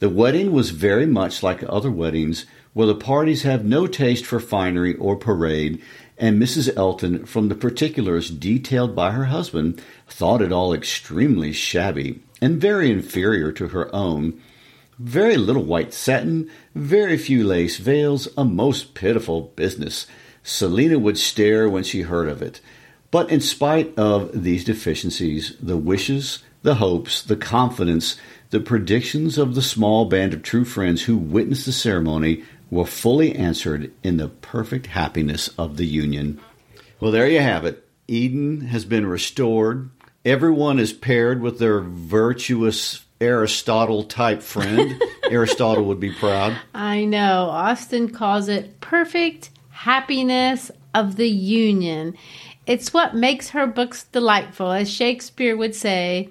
The 0.00 0.08
wedding 0.08 0.50
was 0.50 0.70
very 0.70 1.06
much 1.06 1.44
like 1.44 1.62
other 1.68 1.92
weddings, 1.92 2.44
where 2.72 2.88
the 2.88 2.94
parties 2.96 3.42
have 3.42 3.64
no 3.64 3.86
taste 3.86 4.26
for 4.26 4.40
finery 4.40 4.96
or 4.96 5.14
parade, 5.14 5.80
and 6.18 6.42
Mrs. 6.42 6.76
Elton, 6.76 7.24
from 7.26 7.48
the 7.48 7.54
particulars 7.54 8.30
detailed 8.30 8.94
by 8.96 9.12
her 9.12 9.26
husband, 9.26 9.80
thought 10.08 10.42
it 10.42 10.52
all 10.52 10.72
extremely 10.72 11.52
shabby 11.52 12.20
and 12.40 12.60
very 12.60 12.90
inferior 12.90 13.52
to 13.52 13.68
her 13.68 13.94
own. 13.94 14.40
Very 14.98 15.36
little 15.36 15.64
white 15.64 15.94
satin, 15.94 16.50
very 16.74 17.16
few 17.16 17.44
lace 17.44 17.76
veils, 17.76 18.28
a 18.36 18.44
most 18.44 18.94
pitiful 18.94 19.52
business. 19.54 20.06
Selina 20.42 20.98
would 20.98 21.18
stare 21.18 21.68
when 21.68 21.84
she 21.84 22.02
heard 22.02 22.28
of 22.28 22.42
it. 22.42 22.60
But 23.10 23.30
in 23.30 23.40
spite 23.40 23.96
of 23.96 24.42
these 24.42 24.64
deficiencies, 24.64 25.56
the 25.60 25.76
wishes, 25.76 26.42
the 26.62 26.76
hopes, 26.76 27.22
the 27.22 27.36
confidence, 27.36 28.16
the 28.50 28.60
predictions 28.60 29.38
of 29.38 29.54
the 29.54 29.62
small 29.62 30.04
band 30.06 30.34
of 30.34 30.42
true 30.42 30.64
friends 30.64 31.02
who 31.02 31.16
witnessed 31.16 31.66
the 31.66 31.72
ceremony 31.72 32.44
were 32.70 32.86
fully 32.86 33.34
answered 33.34 33.92
in 34.02 34.16
the 34.16 34.28
perfect 34.28 34.86
happiness 34.86 35.48
of 35.58 35.76
the 35.76 35.86
union. 35.86 36.40
Well, 37.00 37.12
there 37.12 37.28
you 37.28 37.40
have 37.40 37.64
it. 37.64 37.84
Eden 38.06 38.62
has 38.62 38.84
been 38.84 39.06
restored. 39.06 39.90
Everyone 40.24 40.78
is 40.78 40.92
paired 40.92 41.40
with 41.40 41.58
their 41.58 41.80
virtuous 41.80 43.04
Aristotle 43.20 44.04
type 44.04 44.42
friend. 44.42 45.02
Aristotle 45.30 45.84
would 45.84 46.00
be 46.00 46.12
proud. 46.12 46.56
I 46.74 47.04
know. 47.04 47.48
Austen 47.50 48.10
calls 48.10 48.48
it 48.48 48.80
perfect 48.80 49.50
happiness 49.70 50.70
of 50.94 51.16
the 51.16 51.28
union. 51.28 52.16
It's 52.66 52.92
what 52.92 53.14
makes 53.14 53.50
her 53.50 53.66
books 53.66 54.04
delightful. 54.04 54.72
As 54.72 54.90
Shakespeare 54.90 55.56
would 55.56 55.74
say, 55.74 56.30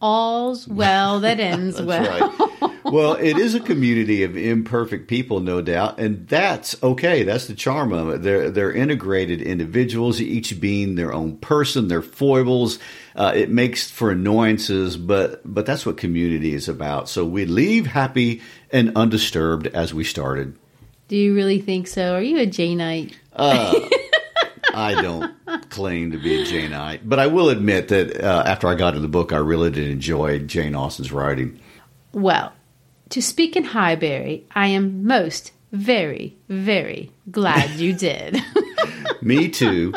all's 0.00 0.68
well 0.68 1.20
that 1.20 1.40
ends 1.52 1.80
well. 1.80 2.30
right. 2.30 2.52
Well, 2.92 3.14
it 3.14 3.36
is 3.36 3.56
a 3.56 3.60
community 3.60 4.22
of 4.22 4.36
imperfect 4.36 5.08
people, 5.08 5.40
no 5.40 5.60
doubt, 5.60 5.98
and 5.98 6.28
that's 6.28 6.80
okay. 6.84 7.24
That's 7.24 7.48
the 7.48 7.54
charm 7.56 7.92
of 7.92 8.08
it. 8.10 8.22
They're 8.22 8.48
they're 8.48 8.72
integrated 8.72 9.42
individuals, 9.42 10.20
each 10.20 10.60
being 10.60 10.94
their 10.94 11.12
own 11.12 11.36
person, 11.38 11.88
their 11.88 12.00
foibles. 12.00 12.78
Uh, 13.16 13.32
it 13.34 13.50
makes 13.50 13.90
for 13.90 14.12
annoyances, 14.12 14.96
but 14.96 15.40
but 15.44 15.66
that's 15.66 15.84
what 15.84 15.96
community 15.96 16.54
is 16.54 16.68
about. 16.68 17.08
So 17.08 17.24
we 17.24 17.44
leave 17.44 17.86
happy 17.86 18.40
and 18.70 18.96
undisturbed 18.96 19.66
as 19.66 19.92
we 19.92 20.04
started. 20.04 20.56
Do 21.08 21.16
you 21.16 21.34
really 21.34 21.60
think 21.60 21.88
so? 21.88 22.14
Are 22.14 22.22
you 22.22 22.38
a 22.38 22.46
Janeite? 22.46 23.14
I 24.76 25.00
don't 25.00 25.34
claim 25.70 26.10
to 26.10 26.18
be 26.18 26.42
a 26.42 26.44
Janeite, 26.44 27.00
but 27.04 27.18
I 27.18 27.28
will 27.28 27.48
admit 27.48 27.88
that 27.88 28.22
uh, 28.22 28.42
after 28.46 28.68
I 28.68 28.74
got 28.74 28.88
into 28.88 29.00
the 29.00 29.08
book, 29.08 29.32
I 29.32 29.38
really 29.38 29.70
did 29.70 29.88
enjoy 29.88 30.40
Jane 30.40 30.74
Austen's 30.74 31.10
writing. 31.10 31.58
Well, 32.12 32.52
to 33.10 33.22
speak 33.22 33.56
in 33.56 33.64
Highbury, 33.64 34.46
I 34.54 34.68
am 34.68 35.06
most, 35.06 35.52
very, 35.72 36.36
very 36.48 37.10
glad 37.30 37.70
you 37.70 37.94
did. 37.94 38.42
Me 39.22 39.48
too. 39.48 39.94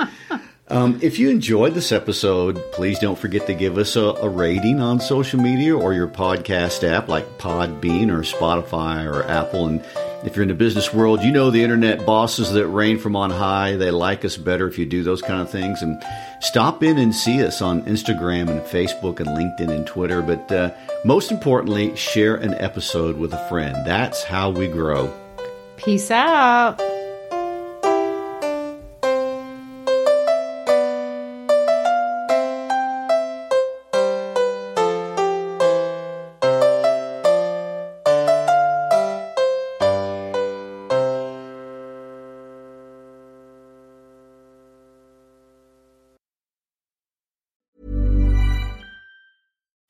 Um, 0.69 0.99
if 1.01 1.17
you 1.17 1.29
enjoyed 1.29 1.73
this 1.73 1.91
episode, 1.91 2.55
please 2.71 2.99
don't 2.99 3.17
forget 3.17 3.47
to 3.47 3.53
give 3.53 3.77
us 3.77 3.95
a, 3.95 4.01
a 4.01 4.29
rating 4.29 4.79
on 4.79 4.99
social 4.99 5.41
media 5.41 5.75
or 5.75 5.93
your 5.93 6.07
podcast 6.07 6.87
app 6.87 7.07
like 7.07 7.37
Podbean 7.37 8.09
or 8.09 8.21
Spotify 8.21 9.05
or 9.05 9.23
Apple. 9.23 9.65
And 9.65 9.85
if 10.23 10.35
you're 10.35 10.43
in 10.43 10.49
the 10.49 10.55
business 10.55 10.93
world, 10.93 11.21
you 11.21 11.31
know 11.31 11.49
the 11.49 11.63
internet 11.63 12.05
bosses 12.05 12.51
that 12.51 12.67
reign 12.67 12.99
from 12.99 13.15
on 13.15 13.29
high. 13.29 13.75
They 13.75 13.91
like 13.91 14.25
us 14.25 14.35
better 14.35 14.67
if 14.67 14.77
you 14.77 14.85
do 14.85 15.03
those 15.03 15.21
kind 15.21 15.41
of 15.41 15.49
things. 15.49 15.81
And 15.81 16.03
stop 16.41 16.83
in 16.83 16.97
and 16.97 17.15
see 17.15 17.43
us 17.43 17.61
on 17.61 17.83
Instagram 17.83 18.49
and 18.49 18.61
Facebook 18.61 19.19
and 19.19 19.29
LinkedIn 19.29 19.69
and 19.69 19.87
Twitter. 19.87 20.21
But 20.21 20.51
uh, 20.51 20.71
most 21.05 21.31
importantly, 21.31 21.95
share 21.95 22.35
an 22.35 22.53
episode 22.55 23.17
with 23.17 23.33
a 23.33 23.49
friend. 23.49 23.75
That's 23.85 24.23
how 24.23 24.49
we 24.49 24.67
grow. 24.67 25.13
Peace 25.77 26.11
out. 26.11 26.88